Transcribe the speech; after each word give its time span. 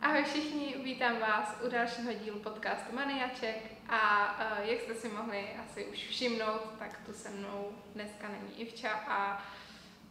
Ahoj 0.00 0.24
všichni, 0.24 0.74
vítám 0.84 1.18
vás 1.20 1.56
u 1.66 1.68
dalšího 1.70 2.12
dílu 2.12 2.38
podcastu 2.40 2.94
Maniaček 2.94 3.56
a 3.88 4.32
uh, 4.40 4.68
jak 4.68 4.80
jste 4.80 4.94
si 4.94 5.08
mohli 5.08 5.48
asi 5.64 5.84
už 5.84 5.98
všimnout, 5.98 6.60
tak 6.78 7.00
tu 7.06 7.12
se 7.12 7.30
mnou 7.30 7.72
dneska 7.94 8.28
není 8.28 8.60
Ivča 8.60 8.90
a, 8.90 9.46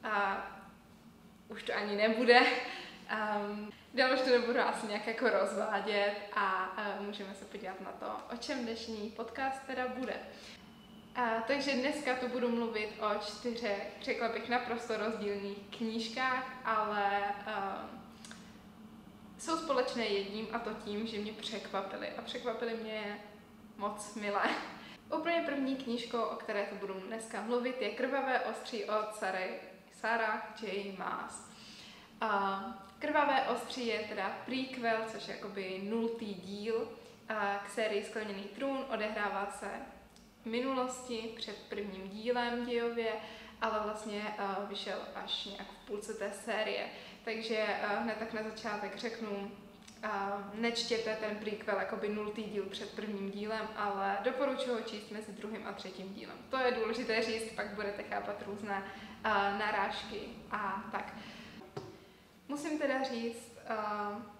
a 0.03 0.47
už 1.47 1.63
to 1.63 1.73
ani 1.75 1.95
nebude. 1.95 2.39
Um, 2.41 3.71
dál 3.93 4.13
už 4.13 4.21
to 4.21 4.29
nebudu 4.29 4.59
asi 4.59 4.87
nějak 4.87 5.07
jako 5.07 5.29
rozvádět 5.29 6.15
a 6.35 6.77
uh, 6.99 7.05
můžeme 7.05 7.35
se 7.35 7.45
podívat 7.45 7.81
na 7.81 7.91
to, 7.91 8.35
o 8.35 8.37
čem 8.37 8.63
dnešní 8.63 9.09
podcast 9.09 9.61
teda 9.67 9.87
bude. 9.87 10.15
A, 11.15 11.41
takže 11.47 11.71
dneska 11.71 12.15
tu 12.15 12.27
budu 12.27 12.49
mluvit 12.49 12.89
o 12.99 13.19
čtyřech, 13.19 13.87
řekla 14.01 14.29
bych, 14.29 14.49
naprosto 14.49 14.97
rozdílných 14.97 15.57
knížkách, 15.77 16.53
ale 16.65 17.21
uh, 17.47 17.89
jsou 19.37 19.57
společné 19.57 20.05
jedním 20.05 20.47
a 20.51 20.59
to 20.59 20.69
tím, 20.73 21.07
že 21.07 21.17
mě 21.17 21.33
překvapily. 21.33 22.09
A 22.09 22.21
překvapily 22.21 22.73
mě 22.73 23.19
moc 23.77 24.15
milé. 24.15 24.49
Úplně 25.17 25.43
první 25.45 25.75
knížkou, 25.75 26.21
o 26.21 26.35
které 26.35 26.65
tu 26.65 26.75
budu 26.75 26.93
dneska 26.93 27.41
mluvit, 27.41 27.81
je 27.81 27.89
Krvavé 27.89 28.39
ostří 28.39 28.85
od 28.85 29.15
Sary, 29.15 29.59
Sarah 29.91 30.63
J. 30.63 30.97
Maas. 30.97 31.49
Uh, 32.21 32.73
Krvavé 32.99 33.41
ostří 33.41 33.87
je 33.87 33.99
teda 33.99 34.37
prequel, 34.45 34.97
což 35.07 35.27
je 35.27 35.35
jakoby 35.35 35.81
nultý 35.83 36.33
díl 36.33 36.75
uh, 36.75 37.37
k 37.65 37.69
sérii 37.69 38.03
Skleněný 38.03 38.43
trůn. 38.43 38.85
Odehrává 38.93 39.51
se 39.59 39.67
minulosti 40.45 41.33
před 41.37 41.57
prvním 41.69 42.09
dílem 42.09 42.65
dějově, 42.65 43.11
ale 43.61 43.79
vlastně 43.83 44.35
uh, 44.39 44.69
vyšel 44.69 44.97
až 45.15 45.45
nějak 45.45 45.67
v 45.67 45.87
půlce 45.87 46.13
té 46.13 46.31
série. 46.31 46.85
Takže 47.23 47.65
uh, 47.83 48.03
hned 48.03 48.17
tak 48.17 48.33
na 48.33 48.43
začátek 48.43 48.97
řeknu, 48.97 49.29
uh, 49.29 50.09
nečtěte 50.53 51.15
ten 51.15 51.37
prequel 51.37 51.79
jakoby 51.79 52.09
nultý 52.09 52.43
díl 52.43 52.63
před 52.63 52.95
prvním 52.95 53.31
dílem, 53.31 53.67
ale 53.75 54.17
doporučuji 54.23 54.71
ho 54.71 54.81
číst 54.81 55.11
mezi 55.11 55.31
druhým 55.31 55.67
a 55.67 55.73
třetím 55.73 56.13
dílem. 56.13 56.37
To 56.49 56.57
je 56.57 56.71
důležité 56.71 57.21
říct, 57.21 57.53
pak 57.55 57.67
budete 57.67 58.03
chápat 58.03 58.43
různé 58.47 58.83
uh, 59.25 59.31
narážky 59.59 60.19
a 60.51 60.83
tak. 60.91 61.13
Musím 62.47 62.79
teda 62.79 63.03
říct, 63.03 63.57
uh, 63.69 64.34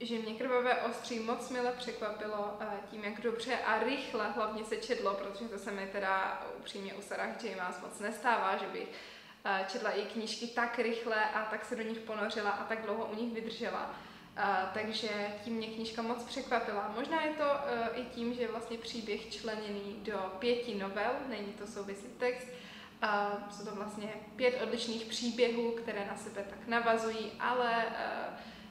že 0.00 0.18
mě 0.18 0.34
krvavé 0.34 0.82
ostří 0.82 1.18
moc 1.18 1.48
mile 1.48 1.72
překvapilo 1.72 2.58
uh, 2.60 2.66
tím, 2.90 3.04
jak 3.04 3.20
dobře 3.20 3.58
a 3.58 3.78
rychle 3.78 4.30
hlavně 4.30 4.64
se 4.64 4.76
četlo, 4.76 5.14
protože 5.14 5.44
to 5.44 5.58
se 5.58 5.70
mi 5.70 5.86
teda 5.86 6.42
upřímně 6.58 6.94
u 6.94 7.02
Sarah 7.02 7.44
J. 7.44 7.56
moc 7.82 7.98
nestává, 8.00 8.56
že 8.56 8.66
bych 8.66 8.88
uh, 8.88 9.66
četla 9.66 9.90
i 9.90 10.02
knížky 10.02 10.46
tak 10.46 10.78
rychle 10.78 11.24
a 11.24 11.44
tak 11.44 11.64
se 11.64 11.76
do 11.76 11.82
nich 11.82 11.98
ponořila 11.98 12.50
a 12.50 12.64
tak 12.64 12.82
dlouho 12.82 13.06
u 13.06 13.14
nich 13.14 13.34
vydržela. 13.34 13.90
Uh, 14.36 14.44
takže 14.74 15.08
tím 15.44 15.54
mě 15.54 15.66
knížka 15.66 16.02
moc 16.02 16.22
překvapila. 16.22 16.92
Možná 16.96 17.22
je 17.22 17.30
to 17.30 17.44
i 17.94 18.04
tím, 18.04 18.34
že 18.34 18.42
je 18.42 18.48
vlastně 18.48 18.78
příběh 18.78 19.30
členěný 19.30 19.96
do 20.02 20.18
pěti 20.38 20.74
novel, 20.74 21.12
není 21.28 21.52
to 21.52 21.66
souvisí 21.66 22.06
text, 22.18 22.46
jsou 23.50 23.64
to 23.64 23.74
vlastně 23.74 24.14
pět 24.36 24.62
odlišných 24.62 25.04
příběhů, 25.04 25.72
které 25.72 26.06
na 26.06 26.16
sebe 26.16 26.44
tak 26.50 26.66
navazují, 26.66 27.32
ale 27.40 27.84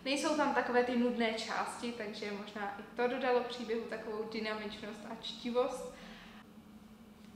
nejsou 0.05 0.37
tam 0.37 0.53
takové 0.53 0.83
ty 0.83 0.97
nudné 0.97 1.33
části, 1.33 1.91
takže 1.91 2.31
možná 2.31 2.79
i 2.79 2.83
to 2.95 3.07
dodalo 3.07 3.39
příběhu 3.39 3.81
takovou 3.81 4.29
dynamičnost 4.31 4.99
a 5.11 5.15
čtivost. 5.21 5.93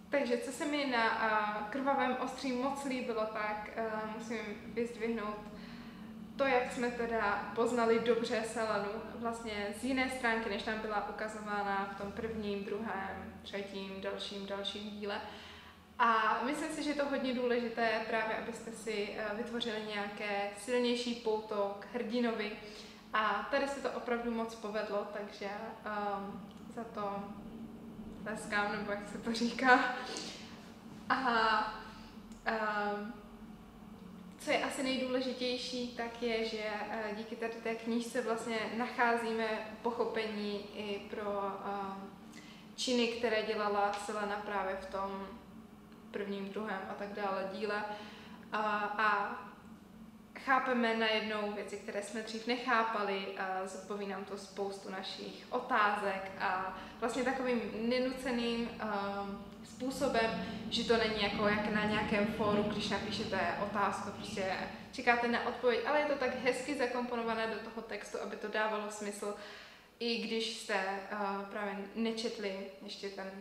Takže 0.09 0.37
co 0.37 0.51
se 0.51 0.65
mi 0.65 0.85
na 0.85 1.67
krvavém 1.71 2.17
ostří 2.23 2.51
moc 2.51 2.85
líbilo, 2.85 3.25
tak 3.33 3.69
uh, 3.77 4.13
musím 4.17 4.39
vyzdvihnout 4.65 5.37
to, 6.35 6.43
jak 6.43 6.71
jsme 6.71 6.91
teda 6.91 7.51
poznali 7.55 7.99
dobře 7.99 8.43
Selenu 8.47 8.91
vlastně 9.15 9.67
z 9.79 9.83
jiné 9.83 10.09
stránky, 10.09 10.49
než 10.49 10.63
tam 10.63 10.79
byla 10.79 11.09
ukazována 11.09 11.93
v 11.95 12.01
tom 12.01 12.11
prvním, 12.11 12.63
druhém, 12.63 13.33
třetím, 13.41 14.01
dalším, 14.01 14.45
dalším 14.45 14.89
díle. 14.89 15.15
Uh, 15.15 15.42
a 15.99 16.39
myslím 16.45 16.71
si, 16.71 16.83
že 16.83 16.89
je 16.89 16.95
to 16.95 17.05
hodně 17.05 17.33
důležité 17.33 18.01
právě, 18.07 18.37
abyste 18.37 18.71
si 18.71 19.09
eh, 19.17 19.35
vytvořili 19.35 19.81
nějaké 19.87 20.49
silnější 20.57 21.15
pouto 21.15 21.77
k 21.79 21.93
hrdinovi. 21.93 22.51
A 23.13 23.47
tady 23.51 23.67
se 23.67 23.81
to 23.81 23.91
opravdu 23.91 24.31
moc 24.31 24.55
povedlo, 24.55 25.07
takže 25.13 25.49
um, 25.85 26.49
za 26.75 26.83
to 26.83 27.23
tleskám, 28.23 28.71
nebo 28.71 28.91
jak 28.91 29.09
se 29.09 29.17
to 29.17 29.33
říká. 29.33 29.95
A 31.09 31.73
um, 32.95 33.13
co 34.39 34.51
je 34.51 34.63
asi 34.63 34.83
nejdůležitější, 34.83 35.87
tak 35.87 36.21
je, 36.21 36.45
že 36.45 36.63
uh, 36.87 37.17
díky 37.17 37.35
tady 37.35 37.53
té 37.53 37.75
knížce 37.75 38.21
vlastně 38.21 38.59
nacházíme 38.77 39.47
pochopení 39.81 40.65
i 40.75 40.99
pro 41.09 41.31
um, 41.31 42.09
činy, 42.75 43.07
které 43.07 43.43
dělala 43.43 43.93
Selena 43.93 44.35
právě 44.35 44.75
v 44.75 44.85
tom 44.85 45.27
prvním, 46.13 46.49
druhém 46.49 46.81
a 46.89 46.93
tak 46.93 47.13
dále 47.13 47.49
díle. 47.53 47.83
A, 48.51 48.59
a 48.97 49.39
chápeme 50.39 50.95
najednou 50.97 51.51
věci, 51.51 51.77
které 51.77 52.03
jsme 52.03 52.21
dřív 52.21 52.47
nechápali, 52.47 53.37
a 53.37 53.67
zodpoví 53.67 54.07
nám 54.07 54.25
to 54.25 54.37
spoustu 54.37 54.91
našich 54.91 55.45
otázek 55.49 56.31
a 56.39 56.77
vlastně 56.99 57.23
takovým 57.23 57.61
nenuceným 57.89 58.69
um, 58.69 59.45
způsobem, 59.63 60.45
že 60.69 60.83
to 60.83 60.97
není 60.97 61.23
jako 61.23 61.47
jak 61.47 61.71
na 61.71 61.85
nějakém 61.85 62.27
fóru, 62.27 62.63
když 62.63 62.89
napíšete 62.89 63.39
otázku, 63.63 64.11
prostě 64.11 64.53
čekáte 64.91 65.27
na 65.27 65.47
odpověď, 65.47 65.79
ale 65.87 65.99
je 65.99 66.05
to 66.05 66.15
tak 66.15 66.43
hezky 66.43 66.75
zakomponované 66.75 67.47
do 67.47 67.69
toho 67.69 67.81
textu, 67.81 68.17
aby 68.23 68.35
to 68.35 68.47
dávalo 68.47 68.91
smysl, 68.91 69.35
i 69.99 70.17
když 70.17 70.57
jste 70.57 70.83
uh, 71.11 71.41
právě 71.41 71.75
nečetli 71.95 72.59
ještě 72.83 73.09
ten 73.09 73.31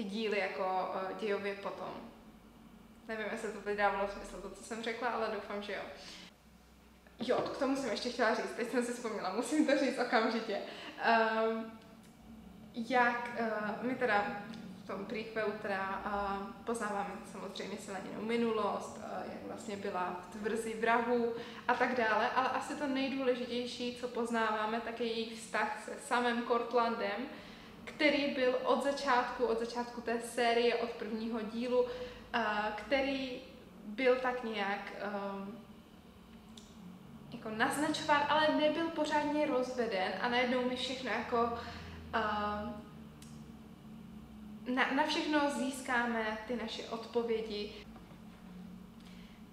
ty 0.00 0.04
díly 0.04 0.38
jako 0.38 0.94
uh, 0.94 1.18
dějově 1.18 1.54
potom. 1.54 1.94
Nevím, 3.08 3.26
jestli 3.32 3.52
to 3.52 3.60
teď 3.60 3.78
dávalo 3.78 4.08
smysl, 4.08 4.40
to, 4.40 4.50
co 4.50 4.64
jsem 4.64 4.82
řekla, 4.82 5.08
ale 5.08 5.28
doufám, 5.34 5.62
že 5.62 5.72
jo. 5.72 5.82
Jo, 7.18 7.36
k 7.36 7.56
tomu 7.56 7.76
jsem 7.76 7.90
ještě 7.90 8.10
chtěla 8.10 8.34
říct, 8.34 8.52
teď 8.56 8.70
jsem 8.70 8.84
si 8.84 8.92
vzpomněla, 8.92 9.32
musím 9.32 9.66
to 9.66 9.78
říct 9.78 9.98
okamžitě. 9.98 10.58
Um, 10.58 11.72
jak 12.74 13.30
uh, 13.40 13.86
my 13.86 13.94
teda 13.94 14.26
v 14.84 14.86
tom 14.86 15.06
prequelu 15.06 15.52
teda 15.62 16.02
uh, 16.06 16.46
poznáváme 16.64 17.10
samozřejmě 17.32 17.78
Seleninou 17.78 18.22
minulost, 18.22 18.96
uh, 18.96 19.32
jak 19.32 19.42
vlastně 19.46 19.76
byla 19.76 20.20
v 20.28 20.38
tvrzi 20.38 20.74
vrahu 20.74 21.32
a 21.68 21.74
tak 21.74 21.96
dále, 21.96 22.30
ale 22.30 22.48
asi 22.48 22.74
to 22.74 22.86
nejdůležitější, 22.86 23.96
co 24.00 24.08
poznáváme, 24.08 24.80
tak 24.80 25.00
je 25.00 25.06
jejich 25.06 25.40
vztah 25.40 25.82
se 25.84 25.92
samým 26.06 26.42
Cortlandem, 26.42 27.26
který 27.94 28.34
byl 28.34 28.58
od 28.64 28.84
začátku, 28.84 29.44
od 29.44 29.58
začátku 29.58 30.00
té 30.00 30.20
série, 30.20 30.74
od 30.74 30.90
prvního 30.90 31.40
dílu, 31.40 31.86
který 32.76 33.40
byl 33.86 34.16
tak 34.16 34.44
nějak 34.44 34.92
um, 35.34 35.58
jako 37.32 37.50
naznačován, 37.50 38.22
ale 38.28 38.48
nebyl 38.60 38.88
pořádně 38.88 39.46
rozveden 39.46 40.12
a 40.20 40.28
najednou 40.28 40.68
my 40.68 40.76
všechno 40.76 41.10
jako 41.10 41.58
um, 42.14 42.74
na, 44.74 44.90
na 44.94 45.06
všechno 45.06 45.50
získáme 45.50 46.38
ty 46.46 46.56
naše 46.56 46.88
odpovědi. 46.88 47.72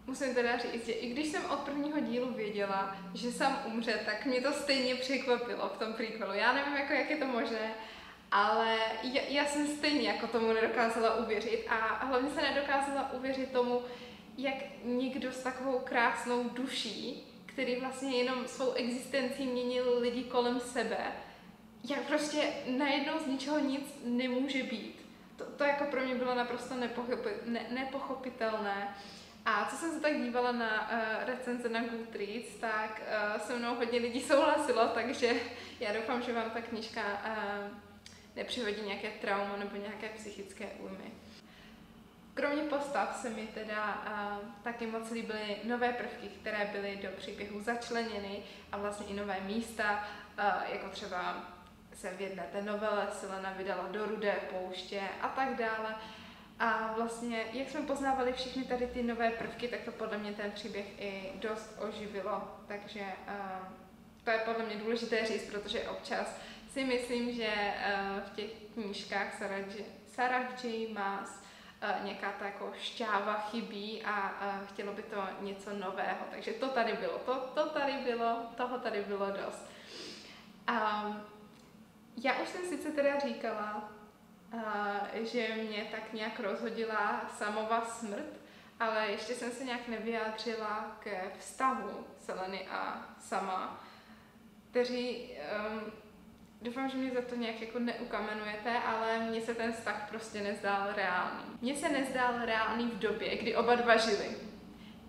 Musím 0.08 0.36
teda 0.36 0.58
říct, 0.58 0.86
že 0.86 0.92
i 0.92 1.09
když 1.09 1.28
jsem 1.28 1.46
od 1.46 1.59
prvního 1.59 2.00
dílu 2.00 2.34
věděla, 2.34 2.97
že 3.14 3.31
sám 3.31 3.59
umře, 3.66 4.00
tak 4.06 4.26
mě 4.26 4.42
to 4.42 4.53
stejně 4.53 4.96
překvapilo 4.96 5.70
v 5.70 5.78
tom 5.78 5.94
prequelu. 5.94 6.34
Já 6.34 6.53
nevím, 6.53 6.78
jako, 6.78 6.94
jak 6.94 7.09
je 7.09 7.18
to 7.18 7.26
možné, 7.26 7.74
ale 8.32 8.78
já, 9.04 9.22
já 9.28 9.46
jsem 9.46 9.68
stejně 9.68 10.08
jako 10.08 10.28
tomu 10.28 10.54
nedokázala 10.54 11.16
uvěřit 11.16 11.66
a 11.70 12.06
hlavně 12.06 12.30
se 12.30 12.42
nedokázala 12.42 13.14
uvěřit 13.14 13.52
tomu, 13.52 13.82
jak 14.38 14.56
někdo 14.84 15.32
s 15.32 15.44
takovou 15.44 15.80
krásnou 15.80 16.44
duší, 16.50 17.28
který 17.46 17.76
vlastně 17.76 18.18
jenom 18.18 18.47
svou 18.47 18.72
existencí 18.72 19.47
měnil 19.47 20.00
lidi 20.00 20.24
kolem 20.24 20.59
sebe, 20.59 20.97
jak 21.90 22.02
prostě 22.02 22.44
najednou 22.78 23.20
z 23.20 23.28
ničeho 23.28 23.59
nic 23.59 24.00
nemůže 24.03 24.64
být. 24.64 25.06
To, 25.35 25.46
to 25.46 25.64
jako 25.64 25.85
pro 25.85 26.02
mě 26.02 26.16
bylo 26.16 26.35
naprosto 26.35 26.76
nepochopi, 26.76 27.30
ne, 27.46 27.66
nepochopitelné. 27.70 28.96
A 29.46 29.68
co 29.70 29.76
jsem 29.76 29.91
se 29.91 30.00
tak 30.00 30.22
dívala 30.22 30.52
na 30.52 30.91
uh, 30.91 31.28
recenze 31.28 31.70
na 31.70 31.82
Goodreads, 31.82 32.56
tak 32.59 33.02
uh, 33.35 33.41
se 33.41 33.56
mnou 33.56 33.76
hodně 33.76 34.00
lidí 34.00 34.22
souhlasilo, 34.22 34.88
takže 34.88 35.34
já 35.80 35.94
doufám, 35.94 36.22
že 36.22 36.34
vám 36.34 36.50
ta 36.50 36.62
knižka 36.62 37.02
uh, 37.02 37.86
nepřihodí 38.37 38.81
nějaké 38.81 39.09
trauma 39.09 39.57
nebo 39.57 39.75
nějaké 39.75 40.09
psychické 40.09 40.66
újmy. 40.66 41.11
Kromě 42.34 42.63
postav 42.63 43.17
se 43.22 43.29
mi 43.29 43.47
teda 43.47 44.03
uh, 44.05 44.49
taky 44.63 44.87
moc 44.87 45.11
líbily 45.11 45.57
nové 45.63 45.93
prvky, 45.93 46.28
které 46.28 46.69
byly 46.72 46.99
do 47.03 47.09
příběhu 47.17 47.61
začleněny 47.61 48.39
a 48.72 48.78
vlastně 48.78 49.05
i 49.07 49.13
nové 49.13 49.39
místa, 49.39 50.07
uh, 50.39 50.73
jako 50.73 50.89
třeba 50.89 51.35
se 51.93 52.09
v 52.09 52.22
jedné 52.22 52.43
té 52.51 52.61
novele 52.61 53.07
Selena 53.11 53.53
vydala 53.57 53.87
do 53.91 54.05
rudé 54.05 54.35
pouště 54.51 55.01
a 55.22 55.28
tak 55.28 55.55
dále. 55.55 55.95
A 56.59 56.93
vlastně, 56.97 57.45
jak 57.53 57.69
jsme 57.69 57.81
poznávali 57.81 58.34
všechny 58.34 58.63
tady 58.63 58.87
ty 58.87 59.03
nové 59.03 59.29
prvky, 59.29 59.67
tak 59.67 59.79
to 59.81 59.91
podle 59.91 60.17
mě 60.17 60.34
ten 60.34 60.51
příběh 60.51 61.01
i 61.01 61.31
dost 61.35 61.78
oživilo. 61.89 62.57
Takže 62.67 63.01
uh, 63.01 63.67
to 64.23 64.31
je 64.31 64.37
podle 64.37 64.66
mě 64.66 64.75
důležité 64.75 65.25
říct, 65.25 65.51
protože 65.51 65.89
občas 65.89 66.35
si 66.78 66.84
myslím, 66.84 67.32
že 67.32 67.50
uh, 67.50 68.20
v 68.20 68.29
těch 68.35 68.52
knížkách 68.74 69.34
Sarah 70.08 70.64
J. 70.64 70.94
Maas 70.94 71.44
uh, 71.84 72.06
nějaká 72.06 72.32
ta 72.32 72.46
jako 72.46 72.74
šťáva 72.79 73.34
chybí 73.34 74.03
a 74.06 74.29
uh, 74.29 74.68
chtělo 74.68 74.94
by 74.94 75.03
to 75.03 75.24
něco 75.41 75.74
nového. 75.74 76.26
Takže 76.32 76.52
to 76.52 76.68
tady 76.68 76.94
bylo, 76.94 77.18
to, 77.18 77.35
to 77.35 77.70
tady 77.70 77.94
bylo, 77.94 78.38
toho 78.58 78.79
tady 78.79 79.02
bylo 79.02 79.26
dost. 79.26 79.72
Um, 80.70 81.22
já 82.24 82.40
už 82.41 82.50
jsem 82.50 82.66
sice 82.66 82.91
teda 82.91 83.20
říkala, 83.20 83.90
že 85.14 85.47
mě 85.70 85.88
tak 85.91 86.14
nějak 86.14 86.40
rozhodila 86.40 87.22
samova 87.38 87.85
smrt, 87.85 88.40
ale 88.80 89.08
ještě 89.08 89.35
jsem 89.35 89.52
se 89.52 89.64
nějak 89.64 89.88
nevyjádřila 89.88 90.97
ke 91.00 91.32
vztahu 91.40 92.08
Seleny 92.20 92.68
a 92.68 93.06
sama, 93.20 93.84
kteří, 94.72 95.32
um, 95.73 95.91
doufám, 96.62 96.90
že 96.90 96.98
mě 96.98 97.12
za 97.12 97.22
to 97.22 97.36
nějak 97.36 97.62
jako 97.62 97.80
neukamenujete, 97.80 98.80
ale 98.80 99.20
mně 99.20 99.42
se 99.42 99.56
ten 99.56 99.74
vztah 99.74 100.09
prostě 100.09 100.42
nezdál 100.42 100.94
reálný. 100.96 101.44
Mně 101.62 101.76
se 101.76 101.90
nezdál 101.90 102.46
reálný 102.46 102.86
v 102.86 103.00
době, 103.00 103.38
kdy 103.38 103.56
oba 103.56 103.76
dva 103.76 103.98
žili. 103.98 104.38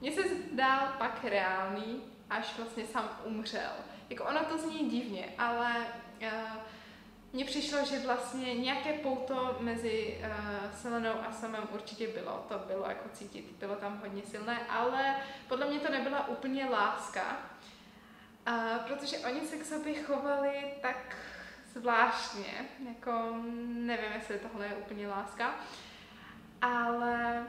Mně 0.01 0.13
se 0.13 0.23
zdál 0.29 0.89
pak 0.99 1.25
reálný, 1.25 2.03
až 2.31 2.59
vlastně 2.59 2.87
sám 2.87 3.11
umřel. 3.25 3.71
Jako 4.11 4.25
ono 4.25 4.45
to 4.45 4.59
zní 4.59 4.91
divně, 4.91 5.29
ale 5.39 5.75
uh, 6.23 6.29
mně 7.33 7.45
přišlo, 7.45 7.85
že 7.85 7.99
vlastně 7.99 8.55
nějaké 8.55 8.93
pouto 8.93 9.57
mezi 9.61 10.21
uh, 10.21 10.73
Selenou 10.73 11.15
a 11.29 11.33
Samem 11.33 11.69
určitě 11.71 12.09
bylo. 12.09 12.47
To 12.49 12.59
bylo 12.59 12.89
jako 12.89 13.09
cítit, 13.13 13.45
bylo 13.59 13.77
tam 13.77 13.99
hodně 14.01 14.23
silné, 14.23 14.59
ale 14.69 15.17
podle 15.49 15.67
mě 15.67 15.81
to 15.81 15.93
nebyla 15.93 16.29
úplně 16.29 16.67
láska, 16.67 17.37
uh, 18.49 18.79
protože 18.87 19.19
oni 19.19 19.41
se 19.41 19.57
k 19.57 19.65
sobě 19.65 20.03
chovali 20.03 20.75
tak 20.83 21.17
zvláštně, 21.73 22.69
jako 22.89 23.35
nevím, 23.69 24.13
jestli 24.15 24.39
tohle 24.39 24.67
je 24.67 24.75
úplně 24.75 25.09
láska, 25.09 25.55
ale 26.63 27.47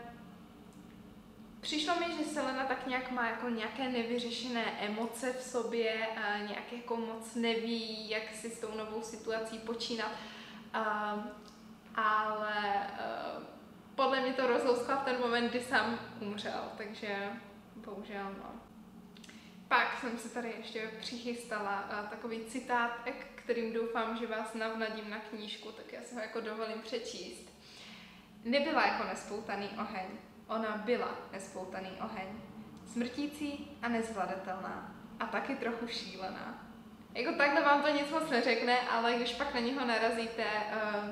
Přišlo 1.61 1.95
mi, 1.95 2.05
že 2.17 2.23
Selena 2.23 2.65
tak 2.65 2.87
nějak 2.87 3.11
má 3.11 3.29
jako 3.29 3.49
nějaké 3.49 3.89
nevyřešené 3.89 4.65
emoce 4.79 5.33
v 5.33 5.41
sobě, 5.41 6.07
nějak 6.47 6.73
jako 6.73 6.95
moc 6.97 7.35
neví, 7.35 8.09
jak 8.09 8.23
si 8.33 8.49
s 8.49 8.59
tou 8.59 8.75
novou 8.77 9.01
situací 9.01 9.59
počínat, 9.59 10.11
ale 11.95 12.87
podle 13.95 14.21
mě 14.21 14.33
to 14.33 14.47
rozlouskla 14.47 14.95
v 14.95 15.05
ten 15.05 15.19
moment, 15.19 15.49
kdy 15.49 15.61
sám 15.61 15.99
umřel, 16.19 16.71
takže 16.77 17.29
bohužel 17.75 18.23
no. 18.23 18.51
Pak 19.67 19.97
jsem 20.01 20.17
se 20.17 20.29
tady 20.29 20.53
ještě 20.57 20.91
přichystala 20.99 21.81
takový 22.09 22.45
citát, 22.45 22.91
kterým 23.49 23.73
doufám, 23.73 24.17
že 24.17 24.27
vás 24.27 24.53
navnadím 24.53 25.09
na 25.09 25.19
knížku, 25.19 25.71
tak 25.71 25.93
já 25.93 26.01
se 26.03 26.15
ho 26.15 26.21
jako 26.21 26.41
dovolím 26.41 26.81
přečíst. 26.81 27.49
Nebyla 28.43 28.87
jako 28.87 29.03
nespoutaný 29.03 29.69
oheň, 29.79 30.07
Ona 30.47 30.77
byla 30.77 31.17
nespoutaný 31.31 31.89
oheň, 32.03 32.27
smrtící 32.93 33.77
a 33.81 33.87
nezvladatelná 33.87 34.95
a 35.19 35.25
taky 35.25 35.55
trochu 35.55 35.87
šílená. 35.87 36.67
Jako 37.13 37.37
takhle 37.37 37.61
vám 37.61 37.81
to 37.81 37.89
nic 37.89 38.09
moc 38.11 38.29
neřekne, 38.29 38.79
ale 38.79 39.13
když 39.13 39.33
pak 39.33 39.53
na 39.53 39.59
něho 39.59 39.85
narazíte 39.85 40.45
uh, 40.45 41.09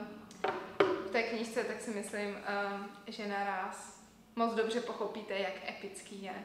v 1.07 1.11
té 1.11 1.23
knížce, 1.23 1.63
tak 1.63 1.81
si 1.81 1.91
myslím, 1.91 2.29
uh, 2.29 2.85
že 3.07 3.27
naraz 3.27 4.03
moc 4.35 4.55
dobře 4.55 4.81
pochopíte, 4.81 5.37
jak 5.37 5.69
epický 5.69 6.23
je. 6.23 6.43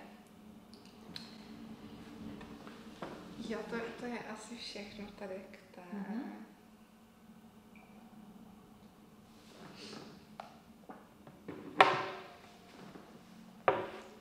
Jo, 3.48 3.58
to, 3.70 3.76
to 4.00 4.06
je 4.06 4.18
asi 4.18 4.56
všechno 4.56 5.06
tady 5.18 5.34
k. 5.50 5.61
Mm-hmm. 5.94 6.42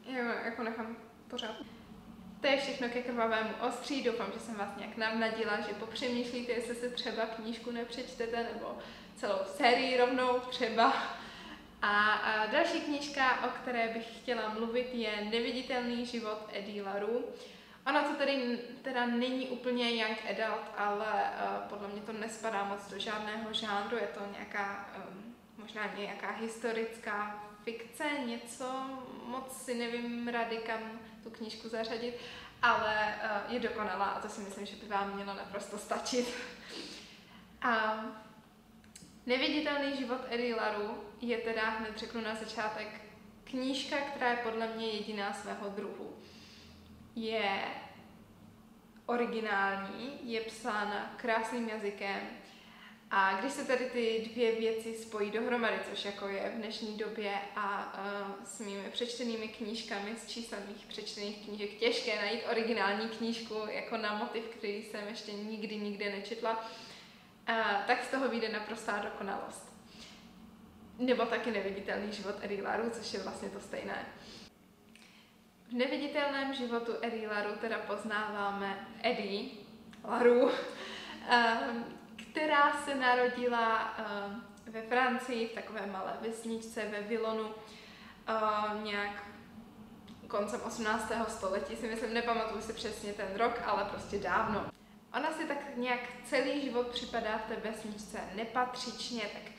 jo, 0.06 0.26
jako 0.46 0.64
nechám 0.64 0.98
pořád. 1.28 1.56
To 2.42 2.48
je 2.48 2.58
všechno 2.58 2.90
ke 2.90 3.02
krvavému 3.02 3.50
ostří. 3.68 4.04
Doufám, 4.04 4.32
že 4.34 4.40
jsem 4.40 4.56
vás 4.56 4.78
nějak 4.78 4.98
navnadila, 4.98 5.62
že 5.62 5.74
popřemýšlíte, 5.74 6.52
jestli 6.52 6.76
si 6.76 6.90
třeba 6.90 7.26
knížku 7.26 7.72
nepřečtete, 7.72 8.44
nebo 8.54 8.78
celou 9.16 9.40
sérii 9.46 9.98
rovnou 9.98 10.40
třeba. 10.40 10.94
A, 11.82 12.46
další 12.52 12.82
knížka, 12.82 13.44
o 13.46 13.50
které 13.50 13.88
bych 13.88 14.18
chtěla 14.18 14.50
mluvit, 14.50 14.90
je 14.94 15.12
Neviditelný 15.32 16.06
život 16.06 16.50
Eddie. 16.54 16.84
Ona 17.86 18.04
to 18.04 18.16
tady 18.16 18.60
teda 18.82 19.06
není 19.06 19.48
úplně 19.48 20.04
young 20.04 20.18
adult, 20.30 20.66
ale 20.78 21.08
uh, 21.08 21.70
podle 21.70 21.88
mě 21.88 22.02
to 22.02 22.14
nespadá 22.14 22.64
moc 22.64 22.90
do 22.90 23.00
žádného 23.00 23.54
žánru, 23.54 23.96
je 23.96 24.08
to 24.08 24.20
nějaká, 24.32 24.90
um, 24.98 25.36
možná 25.58 25.96
nějaká 25.98 26.32
historická 26.32 27.44
fikce, 27.64 28.04
něco, 28.26 28.66
moc 29.26 29.58
si 29.58 29.76
nevím 29.76 30.28
rady, 30.28 30.58
kam 30.58 31.00
tu 31.24 31.30
knížku 31.30 31.70
zařadit, 31.70 32.16
ale 32.62 33.16
uh, 33.48 33.54
je 33.54 33.60
dokonalá 33.60 34.06
a 34.06 34.22
to 34.22 34.30
si 34.30 34.42
myslím, 34.42 34.66
že 34.66 34.76
by 34.76 34.88
vám 34.88 35.16
mělo 35.16 35.34
naprosto 35.34 35.78
stačit. 35.78 36.34
a 37.62 38.04
Neviditelný 39.26 39.98
život 39.98 40.22
Eddie 40.30 40.56
Laru 40.56 41.04
je 41.22 41.38
teda, 41.38 41.70
hned 41.70 41.98
řeknu 41.98 42.22
na 42.22 42.36
začátek, 42.36 43.02
knížka, 43.44 43.98
která 43.98 44.32
je 44.32 44.38
podle 44.38 44.68
mě 44.68 44.88
jediná 44.88 45.34
svého 45.34 45.70
druhu. 45.70 46.16
Je 47.16 47.62
originální, 49.06 50.20
je 50.24 50.42
psána 50.42 51.14
krásným 51.18 51.70
jazykem, 51.70 52.22
a 53.14 53.34
když 53.40 53.54
se 53.54 53.66
tady 53.66 53.86
ty 53.86 54.30
dvě 54.32 54.52
věci 54.56 54.94
spojí 54.94 55.32
dohromady, 55.32 55.80
což 55.90 56.06
jako 56.06 56.28
je 56.28 56.52
v 56.56 56.58
dnešní 56.58 56.98
době 56.98 57.34
a 57.56 57.94
uh, 57.98 58.46
s 58.46 58.60
mými 58.60 58.90
přečtenými 58.92 59.48
knížkami, 59.48 60.16
z 60.16 60.28
čísla 60.28 60.58
mých 60.68 60.86
přečtených 60.86 61.46
knížek, 61.46 61.70
těžké 61.70 62.16
najít 62.16 62.42
originální 62.52 63.10
knížku 63.10 63.56
jako 63.70 63.98
na 63.98 64.14
motiv, 64.14 64.44
který 64.44 64.84
jsem 64.84 65.08
ještě 65.08 65.34
nikdy 65.34 65.78
nikde 65.78 66.10
nečetla, 66.10 66.58
uh, 67.50 67.56
tak 67.88 68.04
z 68.04 68.08
toho 68.08 68.30
vyjde 68.30 68.50
naprostá 68.50 68.98
dokonalost. 68.98 69.74
Nebo 71.00 71.26
taky 71.26 71.52
neviditelný 71.52 72.14
život 72.14 72.36
Eddie 72.42 72.64
což 72.92 73.14
je 73.14 73.20
vlastně 73.20 73.50
to 73.50 73.60
stejné. 73.60 74.06
V 75.72 75.74
neviditelném 75.74 76.54
životu 76.54 76.92
Eddie 77.02 77.28
Laru 77.28 77.56
teda 77.62 77.78
poznáváme 77.78 78.88
Eddie 79.04 79.50
Laru, 80.04 80.44
uh, 80.44 80.52
která 82.16 82.74
se 82.74 82.96
narodila 82.96 83.98
uh, 84.00 84.74
ve 84.74 84.82
Francii, 84.82 85.48
v 85.48 85.52
takové 85.52 85.86
malé 85.86 86.14
vesničce 86.22 86.86
ve 86.86 87.02
Vilonu, 87.02 87.44
uh, 87.48 88.84
nějak 88.84 89.24
koncem 90.28 90.62
18. 90.62 91.12
století, 91.28 91.76
si 91.76 91.88
myslím, 91.88 92.14
nepamatuju 92.14 92.62
si 92.62 92.74
přesně 92.74 93.14
ten 93.14 93.28
rok, 93.36 93.62
ale 93.66 93.86
prostě 93.86 94.20
dávno. 94.20 94.66
Ona 95.14 95.32
si 95.32 95.46
tak 95.46 95.78
nějak 95.78 96.00
celý 96.24 96.62
život 96.62 96.88
připadá 96.88 97.38
v 97.38 97.48
té 97.48 97.70
vesničce 97.70 98.20
nepatřičně, 98.36 99.22
tak 99.22 99.54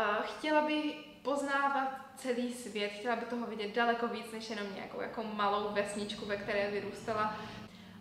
uh, 0.00 0.24
chtěla 0.24 0.60
by 0.60 0.94
poznávat 1.24 2.00
celý 2.16 2.54
svět, 2.54 2.88
chtěla 2.88 3.16
by 3.16 3.24
toho 3.24 3.46
vidět 3.46 3.74
daleko 3.74 4.08
víc 4.08 4.32
než 4.32 4.50
jenom 4.50 4.74
nějakou 4.74 5.00
jako 5.00 5.22
malou 5.22 5.74
vesničku, 5.74 6.26
ve 6.26 6.36
které 6.36 6.70
vyrůstala. 6.70 7.36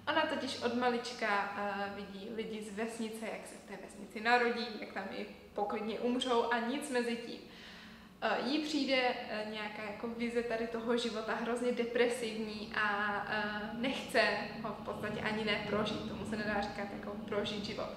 Ona 0.08 0.22
totiž 0.22 0.62
od 0.62 0.76
malička 0.76 1.54
uh, 1.58 1.96
vidí 1.96 2.30
lidi 2.36 2.62
z 2.62 2.76
vesnice, 2.76 3.26
jak 3.26 3.48
se 3.48 3.56
v 3.56 3.68
té 3.68 3.78
vesnici 3.86 4.22
narodí, 4.22 4.68
jak 4.80 4.94
tam 4.94 5.04
i 5.18 5.26
poklidně 5.54 6.00
umřou 6.00 6.52
a 6.52 6.60
nic 6.60 6.90
mezi 6.90 7.16
tím. 7.16 7.40
Uh, 7.40 8.48
jí 8.48 8.60
přijde 8.60 9.02
uh, 9.10 9.52
nějaká 9.52 9.84
jako 9.84 10.08
vize 10.08 10.44
tady 10.44 10.68
toho 10.68 10.98
života 10.98 11.36
hrozně 11.36 11.72
depresivní 11.72 12.74
a 12.76 13.18
uh, 13.24 13.82
nechce 13.82 14.22
ho 14.64 14.76
v 14.80 14.86
podstatě 14.86 15.22
ani 15.22 15.46
neprožít, 15.46 16.10
tomu 16.10 16.26
se 16.26 16.36
nedá 16.36 16.62
říkat 16.62 16.88
jako 17.00 17.12
prožít 17.12 17.66
život. 17.66 17.90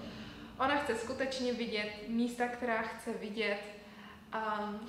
Ona 0.59 0.76
chce 0.76 0.97
skutečně 0.97 1.52
vidět 1.52 1.92
místa, 2.09 2.49
která 2.49 2.83
chce 2.83 3.12
vidět, 3.12 3.75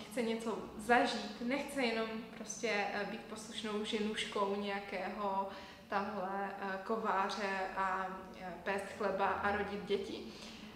chce 0.10 0.22
něco 0.22 0.58
zažít, 0.78 1.42
nechce 1.42 1.82
jenom 1.82 2.08
prostě 2.38 2.86
uh, 3.04 3.10
být 3.10 3.22
poslušnou 3.22 3.86
ženuškou 3.86 4.56
nějakého 4.56 5.50
tamhle 5.90 6.50
eh, 6.62 6.80
kováře 6.84 7.60
a 7.78 8.08
eh, 8.42 8.54
pést 8.64 8.86
chleba 8.98 9.28
a 9.28 9.58
rodit 9.58 9.86
děti. 9.86 10.24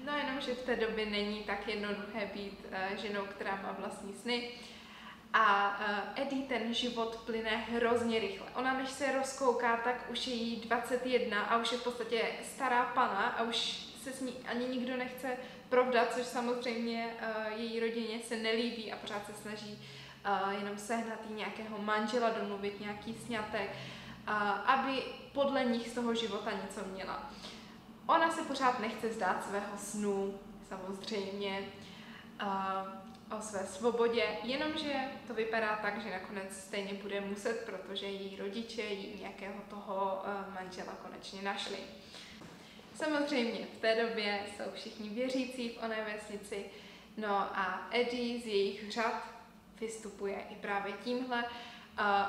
No 0.06 0.18
jenom, 0.18 0.41
že 0.41 0.53
v 0.53 0.62
té 0.62 0.75
době 0.75 1.06
není 1.06 1.44
tak 1.44 1.68
jednoduché 1.68 2.30
být 2.34 2.65
eh, 2.72 2.89
ženou, 2.98 3.25
která 3.25 3.56
má 3.56 3.75
vlastní 3.80 4.13
sny. 4.13 4.50
A 5.34 5.80
Eddie 6.15 6.48
ten 6.48 6.74
život 6.74 7.15
plyne 7.15 7.50
hrozně 7.50 8.20
rychle. 8.20 8.48
Ona 8.56 8.74
než 8.74 8.89
se 8.89 9.12
rozkouká, 9.12 9.77
tak 9.77 10.06
už 10.10 10.27
je 10.27 10.34
jí 10.34 10.56
21 10.60 11.41
a 11.41 11.58
už 11.58 11.72
je 11.72 11.77
v 11.77 11.84
podstatě 11.84 12.22
stará 12.44 12.86
pana 12.86 13.27
a 13.27 13.44
už 13.44 13.90
se 14.03 14.13
s 14.13 14.22
ní 14.22 14.34
ani 14.48 14.65
nikdo 14.65 14.98
nechce 14.98 15.38
provdat, 15.70 16.13
což 16.13 16.25
samozřejmě 16.25 17.13
její 17.55 17.79
rodině 17.79 18.20
se 18.20 18.38
nelíbí 18.38 18.91
a 18.91 18.98
pořád 18.98 19.25
se 19.25 19.34
snaží 19.34 19.79
uh, 20.25 20.53
jenom 20.53 20.77
sehnat 20.77 21.20
jí 21.29 21.36
nějakého 21.36 21.77
manžela, 21.77 22.29
domluvit 22.29 22.79
nějaký 22.79 23.13
sňatek, 23.13 23.70
uh, 24.27 24.34
aby 24.70 25.03
podle 25.34 25.63
nich 25.63 25.89
z 25.89 25.93
toho 25.93 26.15
života 26.15 26.51
něco 26.51 26.89
měla. 26.93 27.31
Ona 28.08 28.31
se 28.31 28.41
pořád 28.41 28.79
nechce 28.79 29.13
zdát 29.13 29.46
svého 29.46 29.77
snu, 29.77 30.39
samozřejmě, 30.70 31.60
uh, 32.41 33.38
o 33.38 33.41
své 33.41 33.60
svobodě, 33.60 34.24
jenomže 34.43 34.93
to 35.27 35.34
vypadá 35.34 35.75
tak, 35.81 36.01
že 36.01 36.12
nakonec 36.12 36.58
stejně 36.58 36.93
bude 36.93 37.22
muset, 37.22 37.65
protože 37.65 38.05
její 38.05 38.38
rodiče 38.38 38.81
jí 38.81 39.20
nějakého 39.20 39.62
toho 39.70 40.24
uh, 40.24 40.53
manžela 40.53 40.93
konečně 40.93 41.41
našli. 41.41 41.77
Samozřejmě 43.03 43.67
v 43.77 43.81
té 43.81 44.08
době 44.08 44.39
jsou 44.48 44.63
všichni 44.74 45.10
věřící 45.10 45.70
v 45.70 45.84
oné 45.84 46.05
vesnici, 46.13 46.65
no 47.17 47.36
a 47.36 47.88
Eddie 47.91 48.39
z 48.39 48.46
jejich 48.46 48.91
řad 48.91 49.24
vystupuje 49.79 50.36
i 50.50 50.55
právě 50.55 50.93
tímhle. 51.03 51.46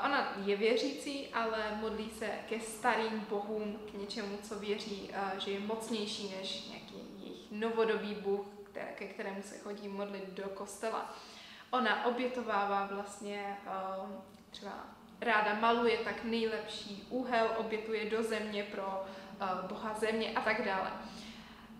Ona 0.04 0.32
je 0.44 0.56
věřící, 0.56 1.28
ale 1.28 1.78
modlí 1.80 2.10
se 2.10 2.30
ke 2.48 2.60
starým 2.60 3.26
bohům, 3.30 3.80
k 3.90 3.94
něčemu, 3.94 4.38
co 4.42 4.58
věří, 4.58 5.10
že 5.38 5.50
je 5.50 5.60
mocnější 5.60 6.34
než 6.38 6.68
nějaký 6.68 6.94
jejich 7.22 7.50
novodobý 7.50 8.14
bůh, 8.14 8.46
které, 8.70 8.92
ke 8.98 9.06
kterému 9.06 9.42
se 9.42 9.58
chodí 9.58 9.88
modlit 9.88 10.30
do 10.30 10.48
kostela. 10.48 11.16
Ona 11.70 12.04
obětovává 12.04 12.86
vlastně 12.86 13.56
třeba 14.50 14.86
ráda 15.20 15.54
maluje 15.54 15.98
tak 15.98 16.24
nejlepší 16.24 17.06
úhel, 17.10 17.50
obětuje 17.56 18.10
do 18.10 18.22
země 18.22 18.64
pro 18.64 19.04
boha 19.68 19.94
země 19.94 20.32
a 20.32 20.40
tak 20.40 20.64
dále. 20.64 20.90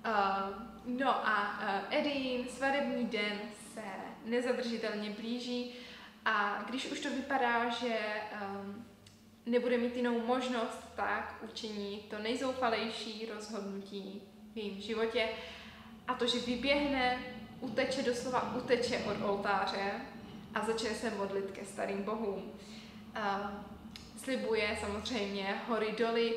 Uh, 0.06 0.62
no 0.86 1.28
a 1.28 1.60
Edin, 1.90 2.46
svadební 2.48 3.06
den 3.06 3.40
se 3.74 3.82
nezadržitelně 4.24 5.10
blíží 5.10 5.74
a 6.24 6.64
když 6.68 6.86
už 6.86 7.00
to 7.00 7.10
vypadá, 7.10 7.68
že 7.68 7.98
nebude 9.46 9.78
mít 9.78 9.96
jinou 9.96 10.20
možnost, 10.20 10.92
tak 10.96 11.38
učiní 11.42 11.98
to 12.10 12.18
nejzoufalejší 12.18 13.26
rozhodnutí 13.34 14.22
v 14.54 14.56
jejím 14.56 14.80
životě 14.80 15.28
a 16.08 16.14
to, 16.14 16.26
že 16.26 16.38
vyběhne, 16.38 17.18
uteče, 17.60 18.02
doslova 18.02 18.54
uteče 18.54 18.98
od 18.98 19.28
oltáře 19.28 19.92
a 20.54 20.66
začne 20.66 20.90
se 20.90 21.10
modlit 21.10 21.50
ke 21.50 21.64
starým 21.64 22.02
bohům. 22.02 22.52
Slibuje 24.24 24.78
samozřejmě 24.80 25.62
hory 25.68 25.94
doly, 25.98 26.34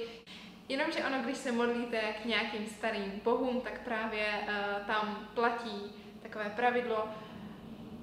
Jenomže 0.70 1.06
ono, 1.06 1.20
když 1.24 1.38
se 1.38 1.52
modlíte 1.52 2.14
k 2.14 2.26
nějakým 2.26 2.68
starým 2.68 3.22
bohům, 3.24 3.62
tak 3.62 3.82
právě 3.82 4.26
uh, 4.42 4.88
tam 4.88 5.28
platí 5.34 5.94
takové 6.22 6.50
pravidlo, 6.50 7.10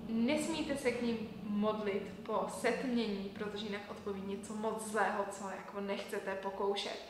nesmíte 0.09 0.77
se 0.77 0.91
k 0.91 1.03
ním 1.03 1.29
modlit 1.43 2.03
po 2.23 2.47
setmění, 2.49 3.33
protože 3.39 3.67
jinak 3.67 3.91
odpoví 3.91 4.23
něco 4.27 4.55
moc 4.55 4.87
zlého, 4.87 5.25
co 5.31 5.51
jako 5.51 5.81
nechcete 5.81 6.35
pokoušet. 6.35 7.09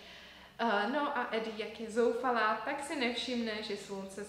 Uh, 0.63 0.93
no 0.93 1.19
a 1.19 1.29
Eddie, 1.31 1.67
jak 1.67 1.81
je 1.81 1.91
zoufalá, 1.91 2.55
tak 2.65 2.85
si 2.85 2.97
nevšimne, 2.97 3.63
že 3.63 3.77
slunce 3.77 4.27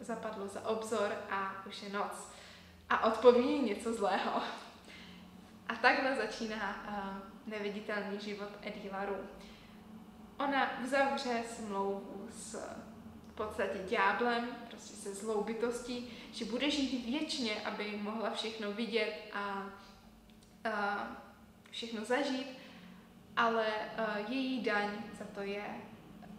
zapadlo 0.00 0.48
za 0.48 0.68
obzor 0.68 1.12
a 1.30 1.66
už 1.66 1.82
je 1.82 1.88
noc. 1.88 2.32
A 2.90 3.04
odpoví 3.04 3.58
něco 3.58 3.94
zlého. 3.94 4.42
A 5.68 5.74
takhle 5.74 6.16
začíná 6.16 6.84
uh, 6.88 7.52
neviditelný 7.52 8.20
život 8.20 8.48
Eddie 8.62 8.92
Laru. 8.92 9.16
Ona 10.38 10.80
uzavře 10.84 11.42
smlouvu 11.56 12.28
s 12.30 12.78
v 13.28 13.34
podstatě 13.34 13.78
ďáblem, 13.88 14.48
prostě 14.68 14.96
se 14.96 15.14
zlou 15.14 15.44
bytostí, 15.44 16.12
že 16.32 16.44
bude 16.44 16.70
žít 16.70 17.06
věčně, 17.06 17.54
aby 17.64 17.98
mohla 18.02 18.30
všechno 18.30 18.72
vidět 18.72 19.14
a, 19.32 19.66
a 20.64 21.06
všechno 21.70 22.04
zažít, 22.04 22.58
ale 23.36 23.66
uh, 23.66 24.32
její 24.32 24.60
daň 24.62 24.90
za 25.18 25.24
to 25.34 25.42
je, 25.42 25.64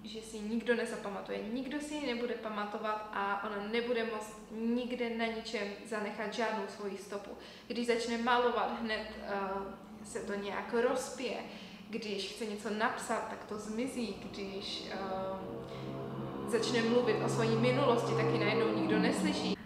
že 0.04 0.22
si 0.22 0.40
nikdo 0.40 0.76
nezapamatuje, 0.76 1.44
nikdo 1.44 1.80
si 1.80 1.94
ji 1.94 2.16
nebude 2.16 2.34
pamatovat 2.34 3.10
a 3.14 3.44
ona 3.44 3.68
nebude 3.68 4.06
moct 4.06 4.36
nikde 4.52 5.10
na 5.10 5.26
ničem 5.26 5.68
zanechat 5.86 6.34
žádnou 6.34 6.68
svoji 6.68 6.98
stopu. 6.98 7.32
Když 7.68 7.88
začne 7.88 8.18
malovat, 8.18 8.82
hned 8.82 9.08
uh, 9.18 9.62
se 10.04 10.20
to 10.20 10.34
nějak 10.34 10.74
rozpije, 10.74 11.44
když 11.90 12.34
chce 12.34 12.46
něco 12.46 12.70
napsat, 12.70 13.30
tak 13.30 13.46
to 13.46 13.58
zmizí, 13.58 14.16
když 14.32 14.84
uh, 14.94 16.50
začne 16.50 16.82
mluvit 16.82 17.24
o 17.26 17.30
své 17.30 17.46
minulosti, 17.46 18.12
taky 18.12 18.38
najednou 18.38 18.76
nikdo 18.76 19.00
neslyší. 19.00 19.58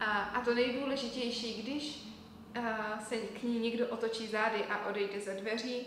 A, 0.00 0.04
a 0.04 0.40
to 0.40 0.54
nejdůležitější, 0.54 1.62
když 1.62 2.02
uh, 2.58 3.04
se 3.04 3.16
k 3.16 3.42
ní 3.42 3.58
někdo 3.58 3.88
otočí 3.88 4.26
zády 4.26 4.64
a 4.64 4.86
odejde 4.86 5.20
ze 5.20 5.34
dveří, 5.34 5.86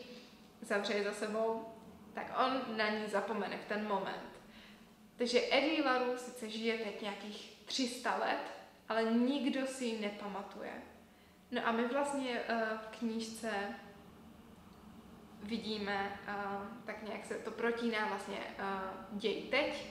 zavře 0.62 0.94
je 0.94 1.04
za 1.04 1.14
sebou, 1.14 1.66
tak 2.14 2.40
on 2.46 2.78
na 2.78 2.90
ní 2.90 3.08
zapomene 3.08 3.58
v 3.58 3.66
ten 3.66 3.88
moment. 3.88 4.42
Takže 5.16 5.42
Eddie 5.52 5.84
Laru 5.84 6.18
sice 6.18 6.50
žije 6.50 6.78
teď 6.78 7.02
nějakých 7.02 7.54
300 7.66 8.18
let, 8.18 8.52
ale 8.90 9.04
nikdo 9.04 9.66
si 9.66 9.86
ji 9.86 10.02
nepamatuje. 10.02 10.72
No 11.52 11.68
a 11.68 11.72
my 11.72 11.88
vlastně 11.88 12.42
uh, 12.42 12.78
v 12.78 12.98
knížce 12.98 13.52
vidíme, 15.48 16.20
uh, 16.28 16.62
tak 16.86 17.04
nějak 17.04 17.26
se 17.26 17.34
to 17.34 17.52
protíná 17.52 18.08
vlastně 18.08 18.38
uh, 18.38 19.20
děj 19.20 19.42
teď 19.42 19.86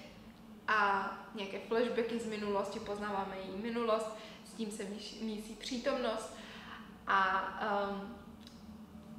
a 0.69 1.11
nějaké 1.35 1.59
flashbacky 1.59 2.19
z 2.19 2.27
minulosti, 2.27 2.81
poznáváme 2.81 3.37
její 3.37 3.63
minulost, 3.63 4.17
s 4.45 4.53
tím 4.53 4.71
se 4.71 4.85
mísí 5.21 5.57
přítomnost 5.59 6.37
a 7.07 7.51
um, 7.91 8.17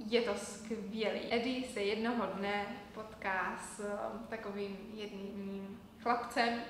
je 0.06 0.22
to 0.22 0.36
skvělý. 0.36 1.34
Eddie 1.34 1.68
se 1.68 1.82
jednoho 1.82 2.26
dne 2.26 2.66
potká 2.94 3.58
s 3.58 3.80
um, 3.80 4.28
takovým 4.30 4.78
jedním 4.94 5.80
chlapcem 6.00 6.62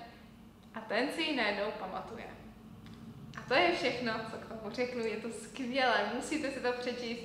a 0.74 0.80
ten 0.80 1.12
si 1.12 1.22
ji 1.22 1.36
najednou 1.36 1.72
pamatuje. 1.80 2.28
A 3.38 3.42
to 3.48 3.54
je 3.54 3.76
všechno, 3.76 4.14
co 4.32 4.38
k 4.38 4.48
tomu 4.48 4.72
řeknu, 4.72 5.06
je 5.06 5.18
to 5.18 5.30
skvělé, 5.30 6.12
musíte 6.16 6.52
si 6.52 6.60
to 6.60 6.74
přečíst. 6.74 7.24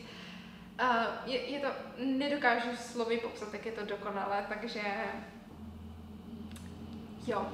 Uh, 0.81 1.07
je, 1.27 1.51
je 1.51 1.61
to, 1.61 1.69
nedokážu 1.99 2.77
slovy 2.77 3.17
popsat, 3.19 3.53
jak 3.53 3.67
je 3.67 3.73
to 3.73 3.87
dokonalé, 3.87 4.47
takže 4.49 4.81
jo. 7.27 7.47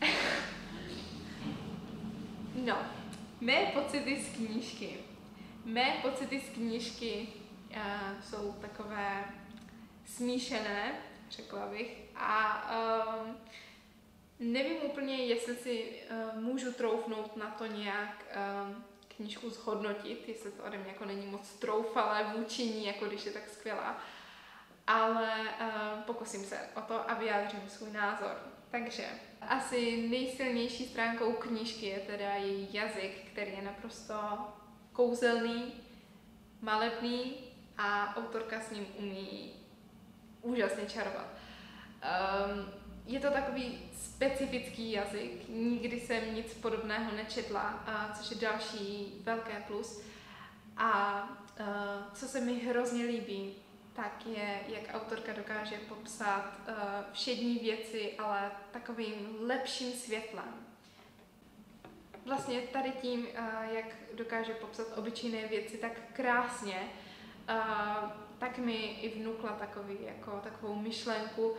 no, 2.54 2.78
mé 3.40 3.66
pocity 3.74 4.22
z 4.22 4.36
knížky. 4.36 4.96
Mé 5.64 5.98
pocity 6.02 6.40
z 6.40 6.48
knížky 6.48 7.28
uh, 7.70 8.22
jsou 8.22 8.52
takové 8.52 9.24
smíšené, 10.06 10.94
řekla 11.30 11.66
bych, 11.66 12.00
a 12.16 12.70
um, 13.18 13.36
nevím 14.40 14.76
úplně, 14.82 15.16
jestli 15.16 15.56
si 15.56 15.84
uh, 15.84 16.42
můžu 16.42 16.72
troufnout 16.72 17.36
na 17.36 17.50
to 17.50 17.66
nějak 17.66 18.24
um, 18.66 18.84
knížku 19.20 19.50
zhodnotit, 19.50 20.28
jestli 20.28 20.50
to 20.50 20.62
ode 20.62 20.78
mě 20.78 20.88
jako 20.88 21.04
není 21.04 21.26
moc 21.26 21.54
troufalé 21.54 22.32
vůči 22.36 22.64
ní, 22.64 22.86
jako 22.86 23.04
když 23.04 23.26
je 23.26 23.32
tak 23.32 23.48
skvělá. 23.48 23.98
Ale 24.86 25.30
uh, 25.60 26.02
pokusím 26.06 26.44
se 26.44 26.58
o 26.76 26.80
to 26.80 27.10
a 27.10 27.14
vyjádřím 27.14 27.68
svůj 27.68 27.90
názor. 27.90 28.36
Takže 28.70 29.06
asi 29.40 30.08
nejsilnější 30.08 30.88
stránkou 30.88 31.32
knížky 31.32 31.86
je 31.86 31.98
teda 31.98 32.34
její 32.34 32.68
jazyk, 32.74 33.30
který 33.32 33.52
je 33.52 33.62
naprosto 33.62 34.14
kouzelný, 34.92 35.72
malebný 36.60 37.34
a 37.78 38.16
autorka 38.16 38.60
s 38.60 38.70
ním 38.70 38.86
umí 38.98 39.52
úžasně 40.42 40.86
čarovat. 40.86 41.26
Um, 41.26 42.79
je 43.10 43.20
to 43.20 43.30
takový 43.30 43.78
specifický 43.92 44.92
jazyk, 44.92 45.48
nikdy 45.48 46.00
jsem 46.00 46.34
nic 46.34 46.54
podobného 46.54 47.12
nečetla, 47.16 47.62
a 47.62 48.12
což 48.18 48.30
je 48.30 48.36
další 48.36 49.14
velké 49.22 49.64
plus. 49.66 50.02
A 50.76 51.22
uh, 51.60 51.66
co 52.14 52.28
se 52.28 52.40
mi 52.40 52.54
hrozně 52.54 53.04
líbí, 53.04 53.54
tak 53.92 54.26
je, 54.26 54.60
jak 54.68 54.94
autorka 54.94 55.32
dokáže 55.32 55.76
popsat 55.88 56.54
uh, 56.68 56.74
všední 57.12 57.58
věci, 57.58 58.14
ale 58.18 58.50
takovým 58.70 59.36
lepším 59.40 59.92
světlem. 59.92 60.66
Vlastně 62.26 62.60
tady 62.60 62.92
tím, 63.02 63.20
uh, 63.20 63.74
jak 63.74 63.86
dokáže 64.14 64.54
popsat 64.54 64.86
obyčejné 64.98 65.46
věci 65.48 65.76
tak 65.78 65.92
krásně, 66.12 66.88
uh, 67.48 68.10
tak 68.38 68.58
mi 68.58 68.76
i 68.76 69.20
vnukla 69.20 69.50
takový, 69.50 69.96
jako, 70.00 70.30
takovou 70.30 70.74
myšlenku, 70.74 71.50
Uh, 71.50 71.56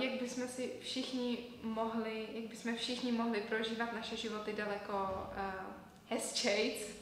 jak 0.00 0.20
bychom 0.20 0.48
si 0.48 0.72
všichni 0.80 1.38
mohli, 1.62 2.28
jak 2.34 2.44
bychom 2.44 2.76
všichni 2.76 3.12
mohli 3.12 3.40
prožívat 3.40 3.92
naše 3.92 4.16
životy 4.16 4.52
daleko 4.52 4.94
uh, 4.94 5.44
hezčejc, 6.08 6.96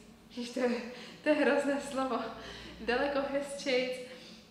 to 0.55 0.61
je, 0.61 0.71
to 1.23 1.29
je 1.29 1.35
hrozné 1.35 1.81
slovo, 1.81 2.19
daleko 2.81 3.19
hezčejc, 3.33 3.93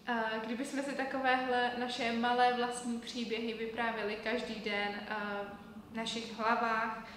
uh, 0.09 0.15
kdyby 0.45 0.65
jsme 0.65 0.83
si 0.83 0.95
takovéhle 0.95 1.71
naše 1.77 2.11
malé 2.11 2.53
vlastní 2.53 2.99
příběhy 2.99 3.53
vyprávěli 3.53 4.17
každý 4.23 4.55
den 4.55 4.89
uh, 4.89 5.47
v 5.91 5.95
našich 5.95 6.37
hlavách, 6.37 7.07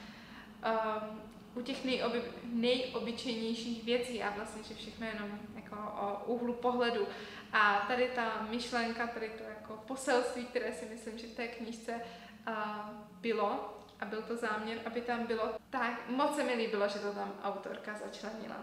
uh, 0.67 1.21
u 1.55 1.63
těch 1.63 1.85
nejoby, 1.85 2.23
nejobyčejnějších 2.45 3.85
věcí 3.85 4.23
a 4.23 4.31
vlastně, 4.31 4.63
že 4.63 4.75
všechno 4.75 5.07
jenom 5.07 5.39
jako 5.55 5.77
o 5.77 6.25
úhlu 6.25 6.53
pohledu. 6.53 7.07
A 7.53 7.85
tady 7.89 8.11
ta 8.15 8.47
myšlenka, 8.51 9.07
tady 9.07 9.29
to 9.29 9.43
jako 9.43 9.77
poselství, 9.87 10.45
které 10.45 10.73
si 10.73 10.85
myslím, 10.85 11.19
že 11.19 11.27
v 11.27 11.37
té 11.37 11.49
knížce 11.49 12.01
uh, 12.49 12.55
bylo, 13.21 13.79
a 14.01 14.05
byl 14.05 14.23
to 14.23 14.37
záměr, 14.37 14.79
aby 14.87 15.01
tam 15.01 15.27
bylo, 15.27 15.55
tak 15.71 16.09
moc 16.09 16.37
se 16.37 16.45
mi 16.45 16.55
líbilo, 16.55 16.89
že 16.89 16.99
to 16.99 17.13
tam 17.13 17.33
autorka 17.43 17.95
začlenila. 18.05 18.57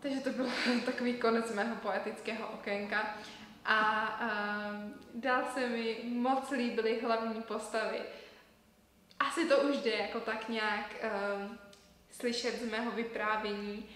Takže 0.00 0.20
to 0.20 0.30
byl 0.30 0.46
takový 0.84 1.14
konec 1.14 1.54
mého 1.54 1.76
poetického 1.76 2.48
okénka. 2.48 3.16
A 3.64 4.20
uh, 4.22 5.20
dál 5.20 5.42
se 5.54 5.68
mi 5.68 6.00
moc 6.04 6.50
líbily 6.50 7.00
hlavní 7.00 7.42
postavy. 7.42 8.00
Asi 9.20 9.48
to 9.48 9.58
už 9.58 9.76
jde 9.76 9.90
jako 9.90 10.20
tak 10.20 10.48
nějak 10.48 11.04
uh, 11.04 11.52
slyšet 12.10 12.62
z 12.62 12.70
mého 12.70 12.90
vyprávění, 12.90 13.88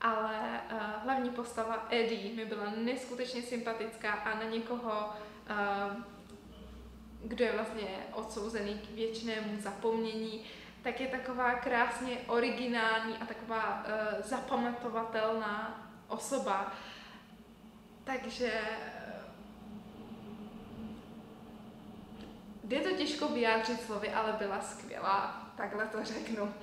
ale 0.00 0.60
uh, 0.72 0.78
hlavní 1.04 1.30
postava 1.30 1.86
Eddie 1.90 2.34
mi 2.34 2.44
byla 2.44 2.72
neskutečně 2.76 3.42
sympatická 3.42 4.12
a 4.12 4.38
na 4.38 4.44
někoho, 4.44 5.12
uh, 5.50 6.02
kdo 7.24 7.44
je 7.44 7.52
vlastně 7.52 8.06
odsouzený 8.12 8.78
k 8.78 8.90
věčnému 8.90 9.60
zapomnění, 9.60 10.44
tak 10.82 11.00
je 11.00 11.06
taková 11.06 11.54
krásně 11.54 12.18
originální 12.26 13.16
a 13.16 13.26
taková 13.26 13.84
uh, 13.84 14.22
zapamatovatelná 14.22 15.88
osoba. 16.08 16.72
Takže 18.04 18.52
Jde 22.66 22.80
to 22.80 22.90
těžko 22.96 23.28
vyjádřit 23.28 23.82
slovy, 23.82 24.12
ale 24.12 24.32
byla 24.32 24.60
skvělá, 24.60 25.50
takhle 25.56 25.86
to 25.86 26.04
řeknu. 26.04 26.54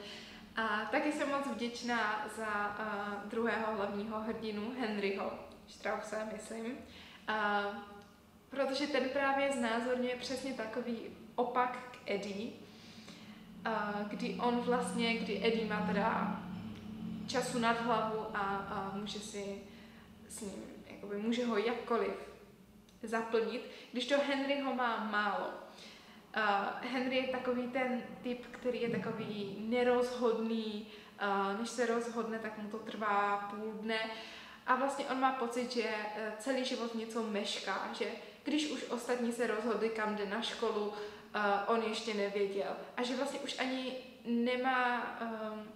A 0.55 0.85
taky 0.91 1.11
jsem 1.11 1.29
moc 1.29 1.47
vděčná 1.47 2.27
za 2.37 2.77
uh, 2.79 3.29
druhého 3.29 3.75
hlavního 3.75 4.19
hrdinu, 4.19 4.73
Henryho 4.79 5.31
Strause, 5.67 6.27
myslím, 6.33 6.65
uh, 6.65 7.75
protože 8.49 8.87
ten 8.87 9.09
právě 9.09 9.51
znázorňuje 9.51 10.15
přesně 10.15 10.53
takový 10.53 10.97
opak 11.35 11.77
k 11.91 12.11
Eddie, 12.11 12.51
uh, 13.67 14.07
kdy 14.07 14.37
on 14.41 14.55
vlastně, 14.55 15.13
kdy 15.17 15.45
Eddie 15.45 15.65
má 15.65 15.85
teda 15.87 16.39
času 17.27 17.59
nad 17.59 17.81
hlavu 17.81 18.25
a, 18.33 18.39
a 18.39 18.91
může 18.95 19.19
si 19.19 19.61
s 20.29 20.41
ním, 20.41 20.63
jakoby 20.87 21.17
může 21.17 21.45
ho 21.45 21.57
jakkoliv 21.57 22.33
zaplnit, 23.03 23.69
když 23.91 24.07
to 24.07 24.15
Henry 24.27 24.61
ho 24.61 24.73
má 24.75 25.03
málo. 25.03 25.62
Uh, 26.37 26.89
Henry 26.91 27.15
je 27.15 27.27
takový 27.27 27.67
ten 27.67 28.03
typ, 28.23 28.45
který 28.51 28.81
je 28.81 28.89
takový 28.89 29.55
nerozhodný, 29.59 30.87
uh, 31.21 31.59
než 31.59 31.69
se 31.69 31.85
rozhodne, 31.85 32.39
tak 32.39 32.57
mu 32.57 32.69
to 32.69 32.77
trvá 32.77 33.37
půl 33.37 33.71
dne. 33.71 33.99
A 34.67 34.75
vlastně 34.75 35.05
on 35.05 35.19
má 35.19 35.31
pocit, 35.31 35.71
že 35.71 35.83
uh, 35.83 36.33
celý 36.37 36.65
život 36.65 36.95
něco 36.95 37.23
mešká, 37.23 37.89
že 37.93 38.05
když 38.43 38.71
už 38.71 38.89
ostatní 38.89 39.31
se 39.31 39.47
rozhodli, 39.47 39.89
kam 39.89 40.15
jde 40.15 40.25
na 40.25 40.41
školu, 40.41 40.87
uh, 40.87 40.93
on 41.67 41.81
ještě 41.81 42.13
nevěděl. 42.13 42.75
A 42.97 43.03
že 43.03 43.15
vlastně 43.15 43.39
už 43.39 43.59
ani 43.59 43.93
nemá 44.25 45.17
um, 45.21 45.67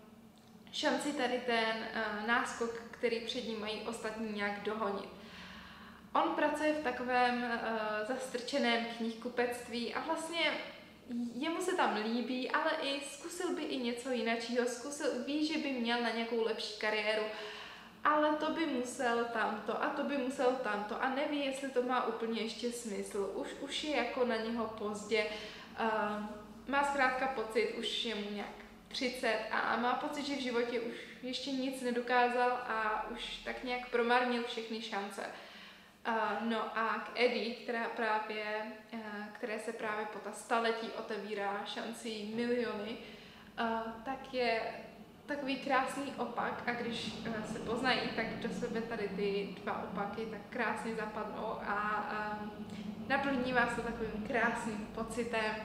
šanci 0.71 1.13
tady 1.13 1.41
ten 1.45 1.75
uh, 1.77 2.27
náskok, 2.27 2.73
který 2.91 3.19
před 3.19 3.47
ním 3.47 3.59
mají 3.59 3.81
ostatní 3.81 4.31
nějak 4.33 4.63
dohonit. 4.63 5.16
On 6.23 6.35
pracuje 6.35 6.73
v 6.73 6.83
takovém 6.83 7.43
uh, 7.43 8.07
zastrčeném 8.07 8.85
knihkupectví 8.97 9.93
a 9.93 9.99
vlastně 9.99 10.51
jemu 11.33 11.61
se 11.61 11.75
tam 11.75 11.95
líbí, 12.03 12.51
ale 12.51 12.71
i 12.81 13.01
zkusil 13.01 13.55
by 13.55 13.61
i 13.61 13.77
něco 13.77 14.09
jiného, 14.09 14.65
zkusil, 14.65 15.23
ví, 15.25 15.47
že 15.47 15.57
by 15.57 15.71
měl 15.71 16.01
na 16.01 16.09
nějakou 16.09 16.43
lepší 16.43 16.79
kariéru, 16.79 17.23
ale 18.03 18.35
to 18.35 18.51
by 18.51 18.65
musel 18.65 19.25
tamto 19.25 19.83
a 19.83 19.89
to 19.89 20.03
by 20.03 20.17
musel 20.17 20.51
tamto 20.63 21.03
a 21.03 21.09
neví, 21.09 21.45
jestli 21.45 21.69
to 21.69 21.83
má 21.83 22.07
úplně 22.07 22.41
ještě 22.41 22.71
smysl. 22.71 23.31
Už, 23.35 23.47
už 23.59 23.83
je 23.83 23.95
jako 23.95 24.25
na 24.25 24.35
něho 24.35 24.65
pozdě, 24.65 25.25
uh, 25.79 26.23
má 26.67 26.83
zkrátka 26.83 27.27
pocit, 27.27 27.75
už 27.79 28.05
je 28.05 28.15
mu 28.15 28.31
nějak 28.31 28.55
30 28.87 29.39
a 29.51 29.77
má 29.77 29.93
pocit, 29.93 30.25
že 30.25 30.35
v 30.35 30.41
životě 30.41 30.79
už 30.79 30.95
ještě 31.23 31.51
nic 31.51 31.81
nedokázal 31.81 32.51
a 32.51 33.07
už 33.11 33.35
tak 33.45 33.63
nějak 33.63 33.89
promarnil 33.89 34.43
všechny 34.43 34.81
šance. 34.81 35.23
Uh, 36.07 36.13
no 36.49 36.77
a 36.77 36.99
k 36.99 37.19
Eddie, 37.19 37.55
která 37.55 37.89
právě, 37.89 38.43
uh, 38.93 38.99
které 39.33 39.59
se 39.59 39.73
právě 39.73 40.05
po 40.05 40.19
ta 40.19 40.31
staletí 40.31 40.87
otevírá 40.91 41.65
šancí 41.65 42.33
miliony, 42.35 42.97
uh, 43.59 43.91
tak 44.05 44.33
je 44.33 44.61
takový 45.25 45.55
krásný 45.55 46.13
opak 46.17 46.63
a 46.67 46.71
když 46.71 47.13
uh, 47.27 47.43
se 47.45 47.59
poznají, 47.59 47.99
tak 48.15 48.25
do 48.25 48.49
sebe 48.49 48.81
tady 48.81 49.09
ty 49.09 49.55
dva 49.63 49.83
opaky 49.83 50.25
tak 50.25 50.41
krásně 50.49 50.95
zapadnou 50.95 51.45
a 51.67 52.09
uh, 52.41 52.49
naplní 53.07 53.53
vás 53.53 53.75
to 53.75 53.81
takovým 53.81 54.27
krásným 54.27 54.87
pocitem. 54.95 55.55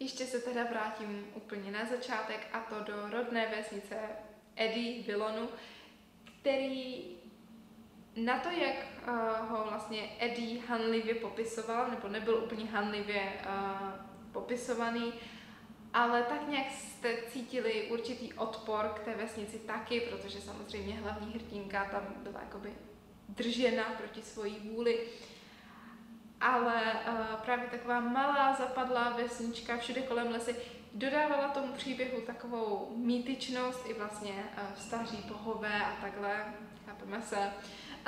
Ještě 0.00 0.24
se 0.24 0.38
teda 0.38 0.64
vrátím 0.64 1.26
úplně 1.34 1.70
na 1.70 1.84
začátek 1.84 2.46
a 2.52 2.60
to 2.60 2.92
do 2.92 3.10
rodné 3.10 3.46
vesnice 3.56 3.96
Eddie 4.56 5.02
Vilonu, 5.02 5.48
který 6.40 7.15
na 8.16 8.38
to, 8.38 8.48
jak 8.48 8.74
uh, 9.08 9.50
ho 9.50 9.64
vlastně 9.64 10.08
Eddie 10.18 10.60
hanlivě 10.68 11.14
popisoval, 11.14 11.90
nebo 11.90 12.08
nebyl 12.08 12.34
úplně 12.34 12.66
hanlivě 12.66 13.22
uh, 13.22 13.90
popisovaný, 14.32 15.12
ale 15.92 16.22
tak 16.22 16.48
nějak 16.48 16.72
jste 16.72 17.16
cítili 17.28 17.88
určitý 17.90 18.32
odpor 18.32 18.92
k 18.94 18.98
té 18.98 19.14
vesnici 19.14 19.58
taky, 19.58 20.00
protože 20.00 20.40
samozřejmě 20.40 20.94
hlavní 20.94 21.32
hrdinka 21.32 21.84
tam 21.84 22.02
byla 22.16 22.40
jakoby 22.40 22.74
držena 23.28 23.84
proti 23.84 24.22
svojí 24.22 24.70
vůli. 24.70 24.98
Ale 26.40 26.82
uh, 26.82 27.40
právě 27.44 27.68
taková 27.68 28.00
malá 28.00 28.54
zapadlá 28.54 29.10
vesnička 29.10 29.76
všude 29.76 30.02
kolem 30.02 30.30
lesy 30.32 30.56
dodávala 30.96 31.48
tomu 31.48 31.72
příběhu 31.72 32.20
takovou 32.20 32.92
mýtičnost 32.96 33.86
i 33.86 33.94
vlastně 33.94 34.32
uh, 34.32 34.76
staří 34.76 35.16
bohové 35.28 35.84
a 35.84 35.96
takhle, 36.00 36.44
chápeme 36.86 37.22
se. 37.22 37.36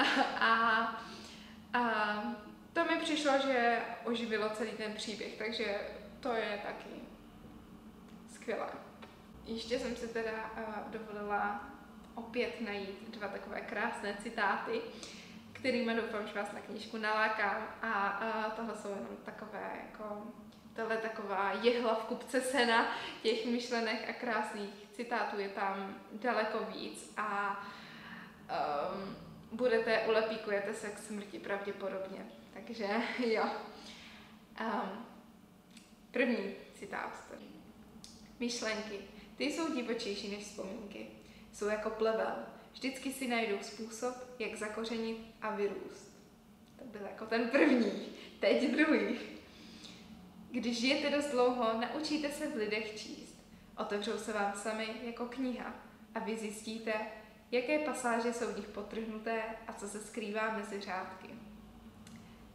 Uh, 0.01 0.42
a, 0.42 1.03
a 1.72 2.22
to 2.72 2.85
mi 2.85 2.96
přišlo, 2.96 3.33
že 3.46 3.79
oživilo 4.05 4.51
celý 4.51 4.70
ten 4.70 4.92
příběh, 4.92 5.37
takže 5.38 5.81
to 6.20 6.33
je 6.33 6.61
taky 6.62 7.01
skvělé. 8.35 8.68
Ještě 9.46 9.79
jsem 9.79 9.96
si 9.96 10.09
teda 10.09 10.33
uh, 10.33 10.92
dovolila 10.92 11.70
opět 12.14 12.61
najít 12.61 13.11
dva 13.11 13.29
takové 13.29 13.61
krásné 13.61 14.16
citáty, 14.22 14.81
kterými 15.53 15.94
doufám, 15.94 16.27
že 16.27 16.35
vás 16.35 16.53
na 16.53 16.61
knížku 16.61 16.96
nalákám. 16.96 17.68
A 17.83 18.20
uh, 18.20 18.53
tohle 18.53 18.77
jsou 18.77 18.88
jenom 18.88 19.16
takové 19.24 19.72
jako 19.87 20.22
tohle 20.79 20.97
taková 20.97 21.53
jehla 21.53 21.95
v 21.95 22.05
kupce 22.05 22.41
sena 22.41 22.97
těch 23.23 23.47
myšlenek 23.47 24.11
a 24.11 24.12
krásných 24.12 24.71
citátů 24.93 25.41
je 25.41 25.49
tam 25.49 26.01
daleko 26.12 26.59
víc 26.64 27.12
a 27.17 27.61
um, 28.93 29.17
budete, 29.53 30.07
ulepíkujete 30.09 30.75
se 30.75 30.91
k 30.91 30.99
smrti 30.99 31.38
pravděpodobně. 31.38 32.27
Takže 32.55 32.87
jo. 33.27 33.45
Um, 34.61 35.07
první 36.11 36.55
citát. 36.75 37.25
Myšlenky. 38.41 38.99
Ty 39.37 39.45
jsou 39.45 39.75
divočejší 39.75 40.31
než 40.37 40.45
vzpomínky. 40.45 41.07
Jsou 41.53 41.67
jako 41.67 41.91
plevel. 41.91 42.37
Vždycky 42.73 43.12
si 43.12 43.29
najdou 43.29 43.59
způsob, 43.62 44.14
jak 44.38 44.57
zakořenit 44.57 45.19
a 45.43 45.51
vyrůst. 45.51 46.19
To 46.79 46.85
byl 46.85 47.03
jako 47.03 47.27
ten 47.27 47.49
první. 47.51 47.93
Teď 48.41 48.71
druhý. 48.71 49.38
Když 50.51 50.81
žijete 50.81 51.17
dost 51.17 51.31
dlouho, 51.31 51.81
naučíte 51.81 52.31
se 52.31 52.49
v 52.49 52.57
lidech 52.57 53.01
číst. 53.01 53.39
Otevřou 53.77 54.19
se 54.19 54.33
vám 54.33 54.53
sami 54.55 54.89
jako 55.03 55.27
kniha 55.27 55.75
a 56.15 56.19
vy 56.19 56.37
zjistíte, 56.37 56.93
Jaké 57.51 57.79
pasáže 57.79 58.33
jsou 58.33 58.53
v 58.53 58.57
nich 58.57 58.69
potrhnuté 58.69 59.43
a 59.69 59.73
co 59.73 59.89
se 59.89 60.01
skrývá 60.01 60.51
mezi 60.57 60.81
řádky? 60.81 61.29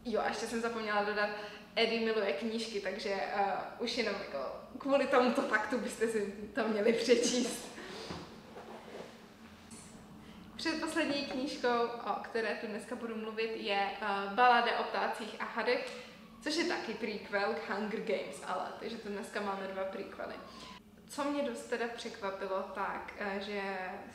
Jo, 0.05 0.21
a 0.21 0.27
ještě 0.27 0.45
jsem 0.45 0.61
zapomněla 0.61 1.03
dodat, 1.03 1.29
Eddie 1.75 2.05
miluje 2.05 2.33
knížky, 2.33 2.79
takže 2.79 3.09
uh, 3.09 3.85
už 3.85 3.97
jenom 3.97 4.15
jako 4.15 4.37
kvůli 4.77 5.07
tomuto 5.07 5.41
faktu 5.41 5.77
byste 5.77 6.07
si 6.07 6.33
to 6.55 6.67
měli 6.67 6.93
přečíst. 6.93 7.67
Předposlední 10.55 11.25
knížkou, 11.25 11.83
o 12.05 12.23
které 12.23 12.55
tu 12.55 12.67
dneska 12.67 12.95
budu 12.95 13.15
mluvit, 13.15 13.51
je 13.55 13.89
uh, 14.01 14.33
Balada 14.33 14.79
o 14.79 14.83
ptácích 14.83 15.35
a 15.39 15.45
hadech, 15.45 16.12
což 16.43 16.55
je 16.55 16.63
taky 16.63 16.93
prequel 16.93 17.53
k 17.53 17.69
Hunger 17.69 17.99
Games, 17.99 18.43
ale 18.47 18.73
takže 18.79 18.97
tu 18.97 19.09
dneska 19.09 19.41
máme 19.41 19.67
dva 19.67 19.83
prequely. 19.83 20.35
Co 21.07 21.23
mě 21.23 21.43
dost 21.43 21.69
teda 21.69 21.85
překvapilo, 21.95 22.61
tak, 22.75 23.13
eh, 23.19 23.39
že 23.41 23.61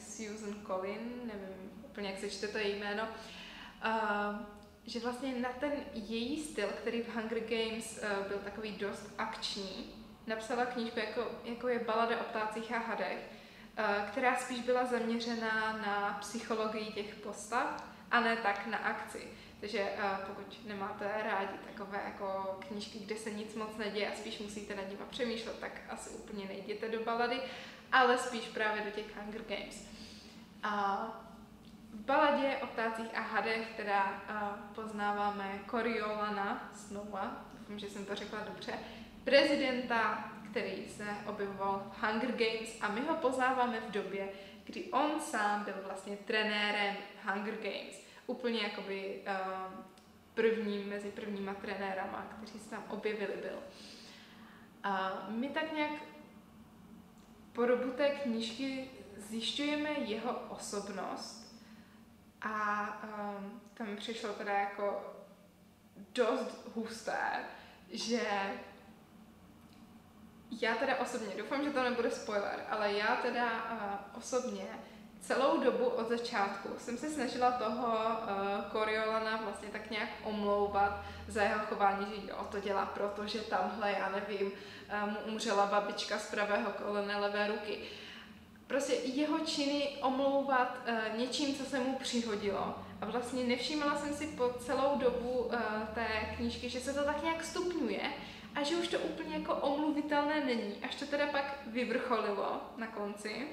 Susan 0.01 0.67
Collin, 0.67 1.21
nevím 1.25 1.71
úplně, 1.85 2.11
jak 2.11 2.19
se 2.19 2.31
čte 2.31 2.49
to 2.49 2.59
její 2.59 2.81
jméno, 2.81 3.03
uh, 3.85 4.41
že 4.87 5.01
vlastně 5.01 5.41
na 5.41 5.49
ten 5.49 5.73
její 5.95 6.43
styl, 6.45 6.69
který 6.69 7.03
v 7.03 7.15
Hunger 7.15 7.41
Games 7.41 8.01
uh, 8.03 8.29
byl 8.29 8.39
takový 8.39 8.73
dost 8.73 9.15
akční, 9.19 9.95
napsala 10.27 10.67
knížku, 10.67 10.99
jako, 10.99 11.31
jako 11.45 11.69
je 11.69 11.79
Balada 11.79 12.21
o 12.21 12.25
ptácích 12.25 12.73
a 12.73 12.79
hadech, 12.79 13.19
která 14.11 14.37
spíš 14.37 14.61
byla 14.61 14.85
zaměřená 14.85 15.73
na 15.73 16.19
psychologii 16.21 16.93
těch 16.93 17.15
postav 17.15 17.85
a 18.11 18.21
ne 18.21 18.37
tak 18.37 18.67
na 18.67 18.79
akci. 18.79 19.29
Takže 19.61 19.83
uh, 19.83 20.27
pokud 20.27 20.67
nemáte 20.67 21.11
rádi 21.25 21.59
takové 21.73 22.01
jako 22.05 22.59
knížky, 22.69 22.99
kde 22.99 23.17
se 23.17 23.31
nic 23.31 23.55
moc 23.55 23.77
neděje 23.77 24.13
a 24.13 24.17
spíš 24.17 24.39
musíte 24.39 24.75
nad 24.75 24.89
nimi 24.89 25.01
přemýšlet, 25.11 25.59
tak 25.59 25.73
asi 25.89 26.11
úplně 26.11 26.45
nejděte 26.45 26.89
do 26.89 27.05
balady, 27.05 27.41
ale 27.93 28.19
spíš 28.19 28.45
právě 28.45 28.83
do 28.83 28.91
těch 28.91 29.17
Hunger 29.17 29.43
Games. 29.49 29.89
A 30.63 31.03
v 31.93 32.01
baladě 32.01 32.57
o 32.63 32.67
ptácích 32.67 33.19
a 33.19 33.21
hadech 33.21 33.69
teda 33.77 34.23
uh, 34.31 34.75
poznáváme 34.75 35.61
Coriolana 35.71 36.71
Snowa, 36.75 37.45
doufám, 37.59 37.79
že 37.79 37.91
jsem 37.91 38.05
to 38.05 38.15
řekla 38.15 38.39
dobře, 38.41 38.73
prezidenta, 39.25 40.33
který 40.51 40.89
se 40.89 41.05
objevoval 41.27 41.93
v 41.93 42.03
Hunger 42.03 42.31
Games 42.31 42.77
a 42.81 42.89
my 42.89 43.01
ho 43.01 43.15
poznáváme 43.15 43.81
v 43.81 43.91
době, 43.91 44.29
kdy 44.65 44.85
on 44.85 45.21
sám 45.21 45.65
byl 45.65 45.75
vlastně 45.87 46.17
trenérem 46.17 46.97
Hunger 47.25 47.55
Games 47.55 48.08
úplně 48.29 48.61
jakoby 48.63 49.21
uh, 49.27 49.85
prvním, 50.35 50.89
mezi 50.89 51.11
prvníma 51.11 51.55
trenérama, 51.55 52.27
kteří 52.37 52.59
se 52.59 52.71
tam 52.71 52.85
objevili, 52.89 53.37
byl. 53.37 53.59
A 54.83 55.27
my 55.29 55.49
tak 55.49 55.73
nějak 55.73 55.93
po 57.53 57.67
dobu 57.67 57.91
té 57.91 58.11
knížky 58.11 58.91
zjišťujeme 59.17 59.91
jeho 59.91 60.33
osobnost 60.49 61.57
a 62.43 62.87
um, 63.05 63.61
tam 63.75 63.97
přišlo 63.97 64.33
teda 64.33 64.53
jako 64.53 65.15
dost 66.15 66.69
husté, 66.75 67.45
že 67.91 68.21
já 70.61 70.75
teda 70.75 70.97
osobně, 70.97 71.35
doufám, 71.37 71.65
že 71.65 71.71
to 71.71 71.83
nebude 71.83 72.11
spoiler, 72.11 72.67
ale 72.71 72.93
já 72.93 73.17
teda 73.17 73.47
uh, 73.73 74.19
osobně 74.19 74.67
celou 75.21 75.61
dobu 75.61 75.85
od 75.85 76.09
začátku 76.09 76.69
jsem 76.79 76.99
se 76.99 77.11
snažila 77.11 77.51
toho 77.51 77.87
uh, 77.87 78.73
Coriolana 78.73 79.37
vlastně 79.37 79.69
tak 79.69 79.91
nějak 79.91 80.09
omlouvat 80.23 81.05
za 81.29 81.43
jeho 81.43 81.59
chování, 81.59 82.07
že 82.25 82.31
jo, 82.31 82.47
to 82.51 82.61
dělá 82.61 82.87
proto, 82.87 83.27
že 83.27 83.39
tamhle, 83.39 83.93
já 83.93 84.09
nevím, 84.09 84.47
uh, 84.47 85.11
mu 85.11 85.19
umřela 85.33 85.67
babička 85.67 86.19
z 86.19 86.31
pravého 86.31 86.71
kolene 86.71 87.17
levé 87.17 87.47
ruky. 87.47 87.79
Prostě 88.67 88.93
jeho 88.93 89.39
činy 89.39 89.89
omlouvat 90.03 90.77
uh, 90.89 91.19
něčím, 91.19 91.55
co 91.55 91.65
se 91.65 91.79
mu 91.79 91.97
přihodilo. 91.97 92.75
A 93.01 93.07
vlastně 93.07 93.45
nevšímala 93.45 93.97
jsem 93.97 94.15
si 94.15 94.27
po 94.27 94.49
celou 94.59 94.99
dobu 94.99 95.31
uh, 95.31 95.55
té 95.95 96.07
knížky, 96.37 96.69
že 96.69 96.81
se 96.81 96.95
to 96.95 97.05
tak 97.05 97.23
nějak 97.23 97.45
stupňuje 97.45 98.11
a 98.55 98.63
že 98.63 98.77
už 98.77 98.89
to 98.89 98.99
úplně 98.99 99.37
jako 99.37 99.55
omluvitelné 99.55 100.45
není, 100.45 100.75
až 100.83 100.95
to 100.95 101.07
teda 101.07 101.27
pak 101.27 101.59
vyvrcholilo 101.67 102.61
na 102.77 102.87
konci. 102.87 103.47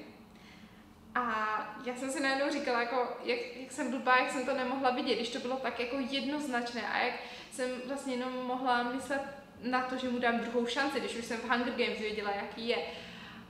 A 1.16 1.58
já 1.84 1.96
jsem 1.96 2.10
si 2.10 2.20
najednou 2.20 2.52
říkala, 2.52 2.80
jako, 2.80 3.16
jak, 3.24 3.38
jak 3.56 3.72
jsem 3.72 3.90
blbá, 3.90 4.16
jak 4.16 4.30
jsem 4.30 4.46
to 4.46 4.54
nemohla 4.54 4.90
vidět, 4.90 5.14
když 5.14 5.28
to 5.28 5.38
bylo 5.38 5.56
tak 5.56 5.80
jako 5.80 5.96
jednoznačné 6.10 6.88
a 6.88 6.98
jak 6.98 7.14
jsem 7.50 7.70
vlastně 7.86 8.14
jenom 8.14 8.32
mohla 8.32 8.82
myslet 8.82 9.22
na 9.62 9.82
to, 9.82 9.96
že 9.96 10.08
mu 10.08 10.18
dám 10.18 10.40
druhou 10.40 10.66
šanci, 10.66 11.00
když 11.00 11.16
už 11.16 11.24
jsem 11.24 11.38
v 11.40 11.48
Hunger 11.50 11.74
Games 11.74 11.98
věděla, 11.98 12.30
jaký 12.30 12.68
je. 12.68 12.76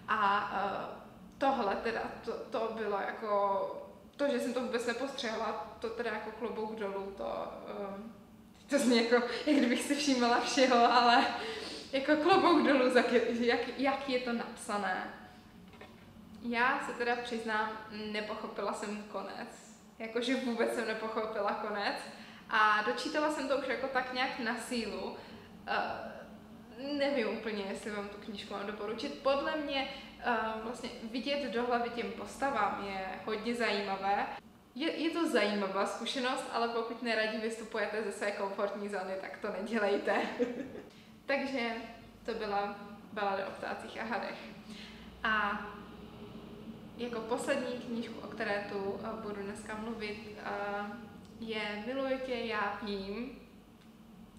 A 0.08 0.50
uh, 0.52 1.02
tohle 1.38 1.76
teda, 1.76 2.02
to, 2.24 2.32
to 2.32 2.74
bylo 2.76 3.00
jako, 3.00 3.60
to, 4.16 4.28
že 4.28 4.40
jsem 4.40 4.54
to 4.54 4.60
vůbec 4.60 4.86
nepostřehla, 4.86 5.76
to 5.80 5.88
teda 5.88 6.10
jako 6.10 6.30
klobouk 6.30 6.78
dolů, 6.78 7.14
to, 7.16 7.24
uh, 7.24 8.00
to 8.70 8.78
zní 8.78 8.96
jako, 8.96 9.14
jak 9.46 9.56
kdybych 9.56 9.82
si 9.82 9.94
všímala 9.94 10.40
všeho, 10.40 10.92
ale 10.92 11.24
jako 11.92 12.16
klobouk 12.16 12.66
dolů, 12.66 12.90
jak, 13.40 13.78
jak 13.78 14.08
je 14.08 14.18
to 14.18 14.32
napsané. 14.32 15.25
Já 16.48 16.80
se 16.86 16.92
teda 16.92 17.16
přiznám, 17.16 17.72
nepochopila 18.12 18.72
jsem 18.72 19.02
konec. 19.02 19.48
Jakože 19.98 20.36
vůbec 20.36 20.74
jsem 20.74 20.86
nepochopila 20.86 21.52
konec. 21.52 21.96
A 22.50 22.82
dočítala 22.86 23.32
jsem 23.32 23.48
to 23.48 23.56
už 23.56 23.68
jako 23.68 23.88
tak 23.88 24.12
nějak 24.12 24.38
na 24.38 24.56
sílu. 24.56 25.04
Uh, 25.04 25.16
nevím 26.98 27.28
úplně, 27.28 27.64
jestli 27.68 27.90
vám 27.90 28.08
tu 28.08 28.16
knížku 28.16 28.54
mám 28.54 28.66
doporučit. 28.66 29.22
Podle 29.22 29.56
mě 29.56 29.88
uh, 30.26 30.62
vlastně 30.62 30.90
vidět 31.12 31.50
do 31.50 31.66
hlavy 31.66 31.90
těm 31.90 32.12
postavám 32.12 32.84
je 32.88 33.06
hodně 33.24 33.54
zajímavé. 33.54 34.26
Je, 34.74 34.96
je 34.96 35.10
to 35.10 35.28
zajímavá 35.28 35.86
zkušenost, 35.86 36.44
ale 36.52 36.68
pokud 36.68 37.02
neradi 37.02 37.38
vystupujete 37.38 38.02
ze 38.02 38.12
své 38.12 38.30
komfortní 38.30 38.88
zóny, 38.88 39.14
tak 39.20 39.38
to 39.38 39.52
nedělejte. 39.52 40.22
Takže 41.26 41.70
to 42.24 42.34
byla 42.34 42.76
balada 43.12 43.46
o 43.46 43.50
ptácích 43.50 44.00
a 44.00 44.04
hadech. 44.04 44.38
A 45.24 45.66
jako 46.96 47.20
poslední 47.20 47.78
knížku, 47.78 48.20
o 48.20 48.26
které 48.26 48.66
tu 48.72 49.00
eh, 49.04 49.22
budu 49.22 49.42
dneska 49.42 49.76
mluvit, 49.76 50.38
eh, 50.38 50.50
je 51.40 51.84
Miluji 51.86 52.18
tě, 52.26 52.34
já 52.34 52.78
vím 52.82 53.38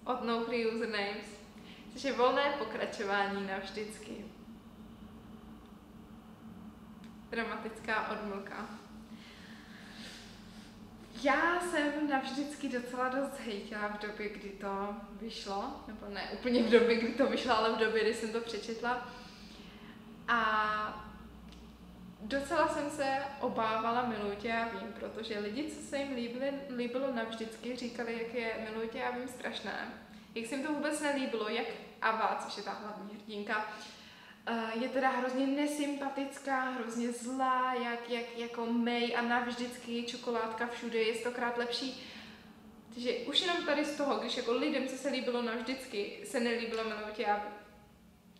od 0.04 0.24
No 0.24 0.44
Free 0.44 0.66
Usernames, 0.66 1.26
což 1.92 2.04
je 2.04 2.12
volné 2.12 2.54
pokračování 2.58 3.46
navždycky. 3.46 4.24
Dramatická 7.30 8.10
odmlka. 8.10 8.68
Já 11.22 11.60
jsem 11.60 12.10
navždycky 12.10 12.68
docela 12.68 13.08
dost 13.08 13.40
hejtila 13.46 13.88
v 13.88 14.00
době, 14.00 14.28
kdy 14.28 14.48
to 14.48 14.94
vyšlo, 15.20 15.84
nebo 15.86 16.14
ne 16.14 16.30
úplně 16.32 16.62
v 16.62 16.70
době, 16.70 16.96
kdy 16.96 17.08
to 17.08 17.26
vyšlo, 17.26 17.56
ale 17.56 17.72
v 17.72 17.78
době, 17.78 18.02
kdy 18.02 18.14
jsem 18.14 18.32
to 18.32 18.40
přečetla. 18.40 19.08
A 20.28 21.07
Docela 22.20 22.68
jsem 22.68 22.90
se 22.90 23.18
obávala 23.40 24.06
Milujte 24.06 24.52
a 24.52 24.68
vím, 24.68 24.92
protože 24.92 25.38
lidi, 25.38 25.70
co 25.70 25.82
se 25.82 25.98
jim 25.98 26.14
líbili, 26.14 26.52
líbilo 26.76 27.12
navždycky, 27.14 27.76
říkali, 27.76 28.12
jak 28.12 28.34
je 28.34 28.68
Milujte 28.70 29.04
a 29.04 29.10
vím 29.10 29.28
strašné. 29.28 29.92
Jak 30.34 30.46
se 30.46 30.54
jim 30.54 30.66
to 30.66 30.72
vůbec 30.72 31.00
nelíbilo, 31.00 31.48
jak 31.48 31.66
Ava, 32.02 32.40
což 32.44 32.56
je 32.56 32.62
ta 32.62 32.70
hlavní 32.70 33.14
hrdinka, 33.14 33.66
eh, 34.46 34.70
je 34.74 34.88
teda 34.88 35.10
hrozně 35.10 35.46
nesympatická, 35.46 36.70
hrozně 36.70 37.12
zlá, 37.12 37.74
jak, 37.74 38.10
jak 38.10 38.38
jako 38.38 38.66
May 38.66 39.16
a 39.16 39.22
navždycky 39.22 40.02
čokoládka 40.02 40.66
všude 40.66 40.98
je 40.98 41.14
stokrát 41.14 41.58
lepší. 41.58 42.02
Takže 42.94 43.12
už 43.12 43.40
jenom 43.40 43.66
tady 43.66 43.84
z 43.84 43.96
toho, 43.96 44.18
když 44.18 44.36
jako 44.36 44.52
lidem, 44.52 44.88
co 44.88 44.96
se 44.96 45.08
líbilo 45.08 45.42
navždycky, 45.42 46.20
se 46.24 46.40
nelíbilo 46.40 46.84
Milujte 46.84 47.24
a. 47.24 47.42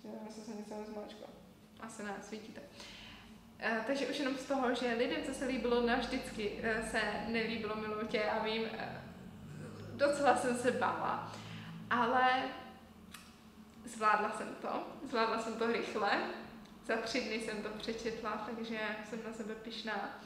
Já 0.04 0.32
se 0.32 0.50
něco 0.50 0.74
nezmáčkla. 0.74 1.26
Asi 1.80 2.02
ne, 2.02 2.16
svítíte. 2.22 2.60
Uh, 2.60 2.97
takže 3.86 4.06
už 4.06 4.18
jenom 4.18 4.36
z 4.36 4.44
toho, 4.44 4.74
že 4.74 4.94
lidem, 4.94 5.22
co 5.22 5.34
se 5.34 5.44
líbilo 5.44 5.86
navždycky, 5.86 6.50
uh, 6.50 6.88
se 6.90 7.00
nelíbilo 7.26 7.76
miluji 7.76 8.06
tě 8.06 8.24
a 8.24 8.42
vím, 8.42 8.62
uh, 8.62 8.68
docela 9.94 10.36
jsem 10.36 10.56
se 10.56 10.70
bála, 10.70 11.32
ale 11.90 12.42
zvládla 13.84 14.30
jsem 14.30 14.54
to, 14.60 14.86
zvládla 15.08 15.38
jsem 15.38 15.54
to 15.54 15.66
rychle, 15.66 16.10
za 16.86 16.96
tři 16.96 17.20
dny 17.20 17.40
jsem 17.40 17.62
to 17.62 17.68
přečetla, 17.68 18.30
takže 18.30 18.78
jsem 19.08 19.18
na 19.24 19.32
sebe 19.32 19.54
pišná. 19.54 20.20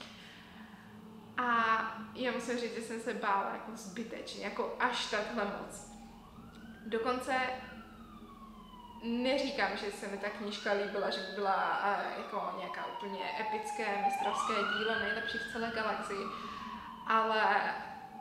A 1.36 2.02
já 2.14 2.32
musím 2.32 2.58
říct, 2.58 2.74
že 2.74 2.82
jsem 2.82 3.00
se 3.00 3.14
bála 3.14 3.50
jako 3.52 3.70
zbytečně, 3.74 4.44
jako 4.44 4.76
až 4.80 5.10
takhle 5.10 5.44
moc. 5.44 5.92
Dokonce 6.86 7.34
neříkám, 9.02 9.76
že 9.76 9.92
se 9.92 10.08
mi 10.08 10.18
ta 10.18 10.30
knížka 10.30 10.72
líbila, 10.72 11.10
že 11.10 11.20
by 11.20 11.32
byla 11.34 11.84
uh, 11.84 12.22
jako 12.22 12.58
nějaká 12.58 12.86
úplně 12.86 13.20
epické 13.40 14.04
mistrovské 14.04 14.52
dílo, 14.54 14.98
nejlepší 14.98 15.38
v 15.38 15.52
celé 15.52 15.70
galaxii, 15.74 16.24
ale 17.06 17.60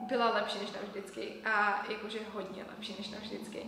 byla 0.02 0.30
lepší 0.30 0.60
než 0.60 0.72
navždycky 0.72 1.34
a 1.46 1.86
jakože 1.90 2.20
hodně 2.34 2.64
lepší 2.64 2.96
než 2.98 3.10
navždycky. 3.10 3.66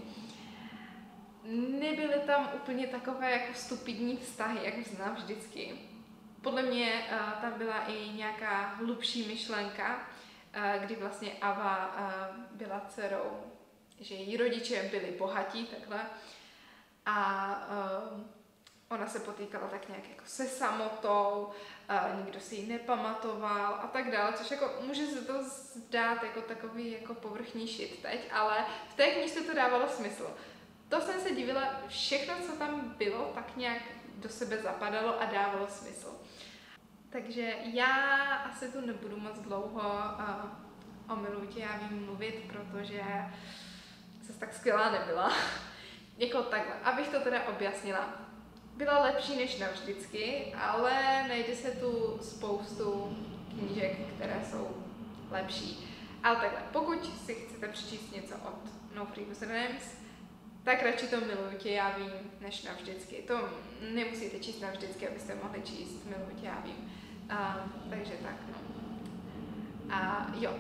Nebyly 1.80 2.20
tam 2.26 2.50
úplně 2.56 2.88
takové 2.88 3.32
jako 3.32 3.54
stupidní 3.54 4.18
vztahy, 4.18 4.60
jak 4.64 4.88
znám 4.88 5.16
vždycky. 5.16 5.80
Podle 6.42 6.62
mě 6.62 7.06
uh, 7.12 7.42
tam 7.42 7.54
byla 7.58 7.86
i 7.88 8.10
nějaká 8.10 8.76
hlubší 8.76 9.28
myšlenka, 9.28 9.96
uh, 9.96 10.84
kdy 10.84 10.96
vlastně 10.96 11.32
Ava 11.42 11.96
uh, 11.96 12.58
byla 12.58 12.82
dcerou, 12.90 13.54
že 14.00 14.16
její 14.16 14.38
rodiče 14.38 14.90
byli 14.92 15.16
bohatí, 15.18 15.66
takhle, 15.66 16.06
a 17.06 17.50
uh, 18.12 18.22
ona 18.90 19.08
se 19.08 19.20
potýkala 19.20 19.68
tak 19.68 19.90
nějak 19.90 20.10
jako 20.10 20.22
se 20.26 20.48
samotou, 20.48 21.50
uh, 21.90 22.26
nikdo 22.26 22.40
si 22.40 22.56
ji 22.56 22.68
nepamatoval 22.68 23.74
a 23.74 23.88
tak 23.94 24.12
dále, 24.12 24.34
což 24.34 24.52
jako 24.52 24.72
může 24.82 25.08
se 25.08 25.22
to 25.22 25.44
zdát 25.44 26.24
jako 26.24 26.42
takový 26.42 26.92
jako 26.92 27.14
povrchní 27.14 27.68
šit 27.68 28.02
teď, 28.02 28.30
ale 28.32 28.66
v 28.90 28.94
té 28.94 29.12
knižce 29.12 29.42
to 29.42 29.54
dávalo 29.54 29.88
smysl. 29.88 30.36
To 30.90 31.02
jsem 31.02 31.22
se 31.22 31.36
divila, 31.36 31.82
všechno, 31.88 32.34
co 32.46 32.52
tam 32.52 32.96
bylo, 32.98 33.32
tak 33.36 33.58
nějak 33.58 33.82
do 34.16 34.30
sebe 34.30 34.58
zapadalo 34.58 35.22
a 35.22 35.26
dávalo 35.26 35.68
smysl. 35.68 36.20
Takže 37.10 37.56
já 37.74 38.16
asi 38.36 38.72
tu 38.72 38.82
nebudu 38.82 39.18
moc 39.18 39.40
dlouho 39.40 39.80
uh, 39.80 41.14
o 41.14 41.16
Milutě 41.16 41.60
já 41.60 41.78
vím 41.78 42.06
mluvit, 42.06 42.44
protože 42.48 43.04
zase 44.22 44.40
tak 44.40 44.54
skvělá 44.54 44.92
nebyla. 44.92 45.34
Jako 46.18 46.42
takhle, 46.44 46.76
abych 46.84 47.08
to 47.08 47.20
teda 47.20 47.48
objasnila. 47.48 48.22
byla 48.78 49.00
lepší 49.00 49.36
než 49.36 49.60
navždycky, 49.60 50.54
ale 50.54 51.26
najde 51.28 51.56
se 51.56 51.72
tu 51.72 52.20
spoustu 52.22 53.18
knížek, 53.50 53.98
které 54.16 54.42
jsou 54.50 54.68
lepší. 55.32 55.90
Ale 56.24 56.36
takhle, 56.36 56.62
pokud 56.72 57.06
si 57.26 57.36
chcete 57.36 57.68
přečíst 57.68 58.12
něco 58.12 58.36
od 58.36 58.60
No 58.96 59.06
Free 59.06 59.26
Usernames, 59.26 59.98
tak 60.64 60.84
radši 60.84 61.08
to 61.08 61.20
miluju 61.20 61.58
tě, 61.58 61.70
já 61.70 61.98
vím, 61.98 62.12
než 62.42 62.64
navždycky. 62.64 63.16
To 63.16 63.50
nemusíte 63.94 64.40
číst 64.40 64.62
navždycky, 64.62 65.08
abyste 65.08 65.36
mohli 65.36 65.62
číst 65.62 66.06
miluju 66.06 66.38
tě, 66.42 66.46
já 66.46 66.60
vím. 66.60 66.92
Uh, 67.32 67.90
takže 67.90 68.14
tak, 68.24 68.36
no. 68.48 68.56
A 69.96 70.28
jo, 70.40 70.54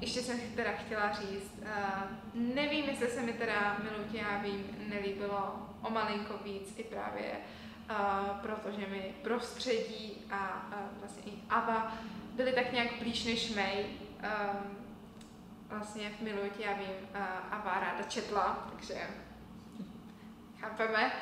ještě 0.00 0.22
jsem 0.22 0.40
teda 0.56 0.72
chtěla 0.72 1.12
říct, 1.12 1.54
uh, 1.62 2.02
nevím, 2.34 2.84
jestli 2.84 3.08
se 3.08 3.22
mi 3.22 3.32
teda 3.32 3.76
miluju 3.82 4.08
tě, 4.12 4.18
já 4.18 4.38
vím, 4.38 4.76
nelíbilo 4.88 5.68
o 5.82 5.90
malinko 5.90 6.38
víc 6.44 6.74
i 6.76 6.84
právě 6.84 7.32
uh, 7.90 8.28
protože 8.40 8.86
mi 8.86 9.14
prostředí 9.22 10.26
a 10.30 10.66
uh, 10.68 10.98
vlastně 10.98 11.32
i 11.32 11.38
Ava 11.50 11.92
byly 12.32 12.52
tak 12.52 12.72
nějak 12.72 12.88
blíž 12.98 13.24
než 13.24 13.54
May. 13.54 13.84
Um, 13.84 14.78
vlastně 15.68 16.10
v 16.10 16.20
Miluji 16.20 16.52
já 16.58 16.72
vím, 16.72 17.08
uh, 17.14 17.20
Ava 17.50 17.80
ráda 17.80 18.02
četla, 18.02 18.68
takže 18.72 18.94
chápeme. 20.60 21.12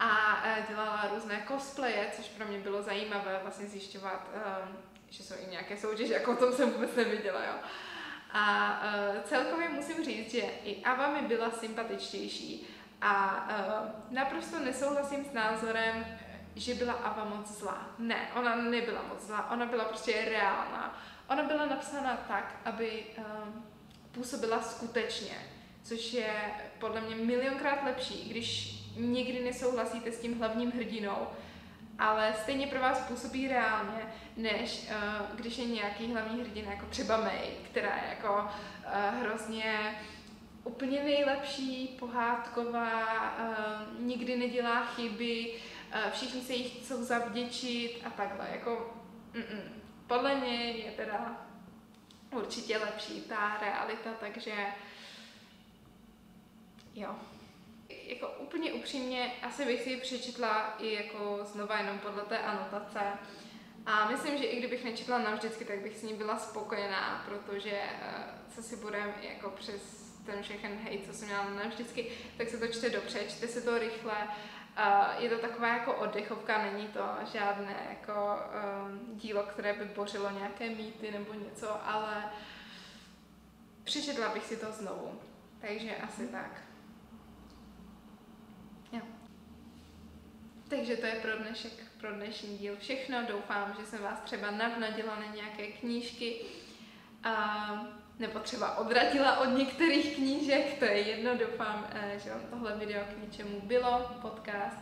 A 0.00 0.36
uh, 0.44 0.68
dělala 0.68 1.10
různé 1.14 1.44
cosplaye, 1.48 2.10
což 2.16 2.28
pro 2.28 2.46
mě 2.46 2.58
bylo 2.58 2.82
zajímavé 2.82 3.38
vlastně 3.42 3.66
zjišťovat, 3.66 4.28
um, 4.34 4.76
že 5.10 5.22
jsou 5.22 5.34
i 5.46 5.50
nějaké 5.50 5.76
soutěže, 5.76 6.14
jako 6.14 6.32
o 6.32 6.36
tom 6.36 6.52
jsem 6.52 6.70
vůbec 6.70 6.94
neviděla, 6.94 7.44
jo. 7.44 7.54
A 8.32 8.76
uh, 8.82 9.22
celkově 9.22 9.68
musím 9.68 10.04
říct, 10.04 10.30
že 10.30 10.40
i 10.40 10.84
Ava 10.84 11.08
mi 11.08 11.28
byla 11.28 11.50
sympatičtější 11.50 12.66
a 13.00 13.46
uh, 13.50 14.14
naprosto 14.14 14.58
nesouhlasím 14.58 15.24
s 15.24 15.32
názorem, 15.32 16.06
že 16.56 16.74
byla 16.74 16.92
Ava 16.92 17.24
moc 17.24 17.58
zlá. 17.58 17.86
Ne, 17.98 18.30
ona 18.36 18.56
nebyla 18.56 19.02
moc 19.02 19.20
zlá, 19.26 19.50
ona 19.50 19.66
byla 19.66 19.84
prostě 19.84 20.24
reálná. 20.24 21.02
Ona 21.28 21.42
byla 21.42 21.66
napsána 21.66 22.16
tak, 22.28 22.60
aby 22.64 23.04
um, 23.18 23.64
působila 24.12 24.62
skutečně, 24.62 25.36
což 25.82 26.12
je 26.12 26.32
podle 26.78 27.00
mě 27.00 27.16
milionkrát 27.16 27.84
lepší, 27.84 28.28
když 28.28 28.78
někdy 28.96 29.44
nesouhlasíte 29.44 30.12
s 30.12 30.20
tím 30.20 30.38
hlavním 30.38 30.70
hrdinou, 30.70 31.28
ale 31.98 32.34
stejně 32.42 32.66
pro 32.66 32.80
vás 32.80 33.00
působí 33.00 33.48
reálně, 33.48 34.12
než 34.36 34.88
uh, 34.90 35.36
když 35.36 35.58
je 35.58 35.64
nějaký 35.64 36.12
hlavní 36.12 36.42
hrdina, 36.42 36.70
jako 36.70 36.86
třeba 36.86 37.16
May, 37.16 37.48
která 37.70 37.96
je 37.96 38.08
jako 38.08 38.34
uh, 38.34 39.20
hrozně 39.20 40.00
úplně 40.64 41.02
nejlepší, 41.02 41.96
pohádková, 41.98 43.36
uh, 43.38 44.04
nikdy 44.04 44.36
nedělá 44.36 44.84
chyby, 44.84 45.54
uh, 45.94 46.10
všichni 46.10 46.40
se 46.40 46.52
jí 46.52 46.68
chcou 46.68 47.02
zavděčit 47.02 48.02
a 48.06 48.10
takhle. 48.10 48.48
Jako, 48.52 48.94
mm-mm. 49.32 49.62
Podle 50.06 50.34
mě 50.34 50.70
je 50.70 50.90
teda 50.90 51.36
určitě 52.30 52.78
lepší 52.78 53.20
ta 53.20 53.58
realita, 53.60 54.10
takže 54.20 54.54
jo. 56.94 57.16
Jako 58.08 58.28
úplně 58.38 58.72
upřímně, 58.72 59.32
asi 59.42 59.64
bych 59.64 59.82
si 59.82 59.90
ji 59.90 60.00
přečetla 60.00 60.74
i 60.78 60.92
jako 60.92 61.38
znova 61.44 61.78
jenom 61.78 61.98
podle 61.98 62.22
té 62.22 62.38
anotace. 62.38 63.00
A 63.86 64.10
myslím, 64.10 64.38
že 64.38 64.44
i 64.44 64.58
kdybych 64.58 64.84
nečetla 64.84 65.18
navždycky, 65.18 65.64
tak 65.64 65.78
bych 65.78 65.98
s 65.98 66.02
ní 66.02 66.14
byla 66.14 66.38
spokojená, 66.38 67.24
protože 67.28 67.82
co 68.54 68.62
si 68.62 68.76
budeme 68.76 69.14
jako 69.22 69.50
přes 69.50 70.08
ten 70.26 70.42
všechen 70.42 70.78
hejt, 70.84 71.06
co 71.06 71.12
jsem 71.12 71.28
měla 71.28 71.50
navždycky, 71.50 72.12
tak 72.38 72.48
se 72.48 72.58
to 72.58 72.66
čte 72.66 72.90
dobře, 72.90 73.20
čte 73.28 73.48
se 73.48 73.60
to 73.60 73.78
rychle, 73.78 74.28
Uh, 74.78 75.22
je 75.22 75.30
to 75.30 75.38
taková 75.38 75.68
jako 75.68 75.94
oddechovka, 75.94 76.62
není 76.62 76.88
to 76.88 77.04
žádné 77.32 77.76
jako 77.88 78.36
um, 78.88 79.16
dílo, 79.16 79.42
které 79.42 79.72
by 79.72 79.84
bořilo 79.84 80.30
nějaké 80.30 80.70
mýty 80.70 81.10
nebo 81.10 81.34
něco, 81.34 81.86
ale 81.88 82.24
přečetla 83.84 84.28
bych 84.28 84.46
si 84.46 84.56
to 84.56 84.72
znovu. 84.72 85.20
Takže 85.60 85.96
asi 85.96 86.28
tak. 86.28 86.62
Jo. 88.92 89.00
Takže 90.68 90.96
to 90.96 91.06
je 91.06 91.14
pro 91.14 91.36
dnešek, 91.38 91.72
pro 92.00 92.12
dnešní 92.12 92.58
díl 92.58 92.76
všechno. 92.76 93.18
Doufám, 93.28 93.74
že 93.80 93.86
jsem 93.86 94.02
vás 94.02 94.20
třeba 94.20 94.50
navnadila 94.50 95.16
na 95.16 95.34
nějaké 95.34 95.66
knížky. 95.66 96.40
Uh, 97.26 97.78
nebo 98.18 98.38
třeba 98.38 98.78
odradila 98.78 99.38
od 99.38 99.44
některých 99.44 100.14
knížek, 100.16 100.78
to 100.78 100.84
je 100.84 100.98
jedno, 100.98 101.36
doufám, 101.36 101.86
eh, 101.90 102.18
že 102.24 102.30
vám 102.30 102.40
tohle 102.50 102.76
video 102.76 103.04
k 103.04 103.22
něčemu 103.24 103.60
bylo, 103.60 104.10
podcast, 104.22 104.76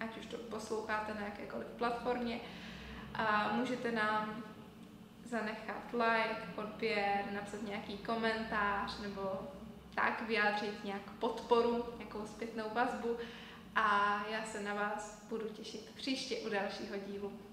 ať 0.00 0.16
už 0.16 0.26
to 0.26 0.36
posloucháte 0.36 1.14
na 1.14 1.20
jakékoliv 1.20 1.66
platformě. 1.66 2.40
A 3.14 3.52
můžete 3.52 3.92
nám 3.92 4.44
zanechat 5.24 5.92
like, 5.92 6.42
odběr, 6.56 7.24
napsat 7.32 7.62
nějaký 7.62 7.98
komentář 7.98 9.00
nebo 9.00 9.48
tak 9.94 10.22
vyjádřit 10.28 10.84
nějak 10.84 11.10
podporu, 11.18 11.84
nějakou 11.98 12.26
zpětnou 12.26 12.64
vazbu 12.74 13.16
a 13.78 14.24
já 14.30 14.44
se 14.44 14.62
na 14.62 14.74
vás 14.74 15.22
budu 15.28 15.48
těšit 15.48 15.90
příště 15.94 16.36
u 16.36 16.48
dalšího 16.48 16.96
dílu. 17.06 17.47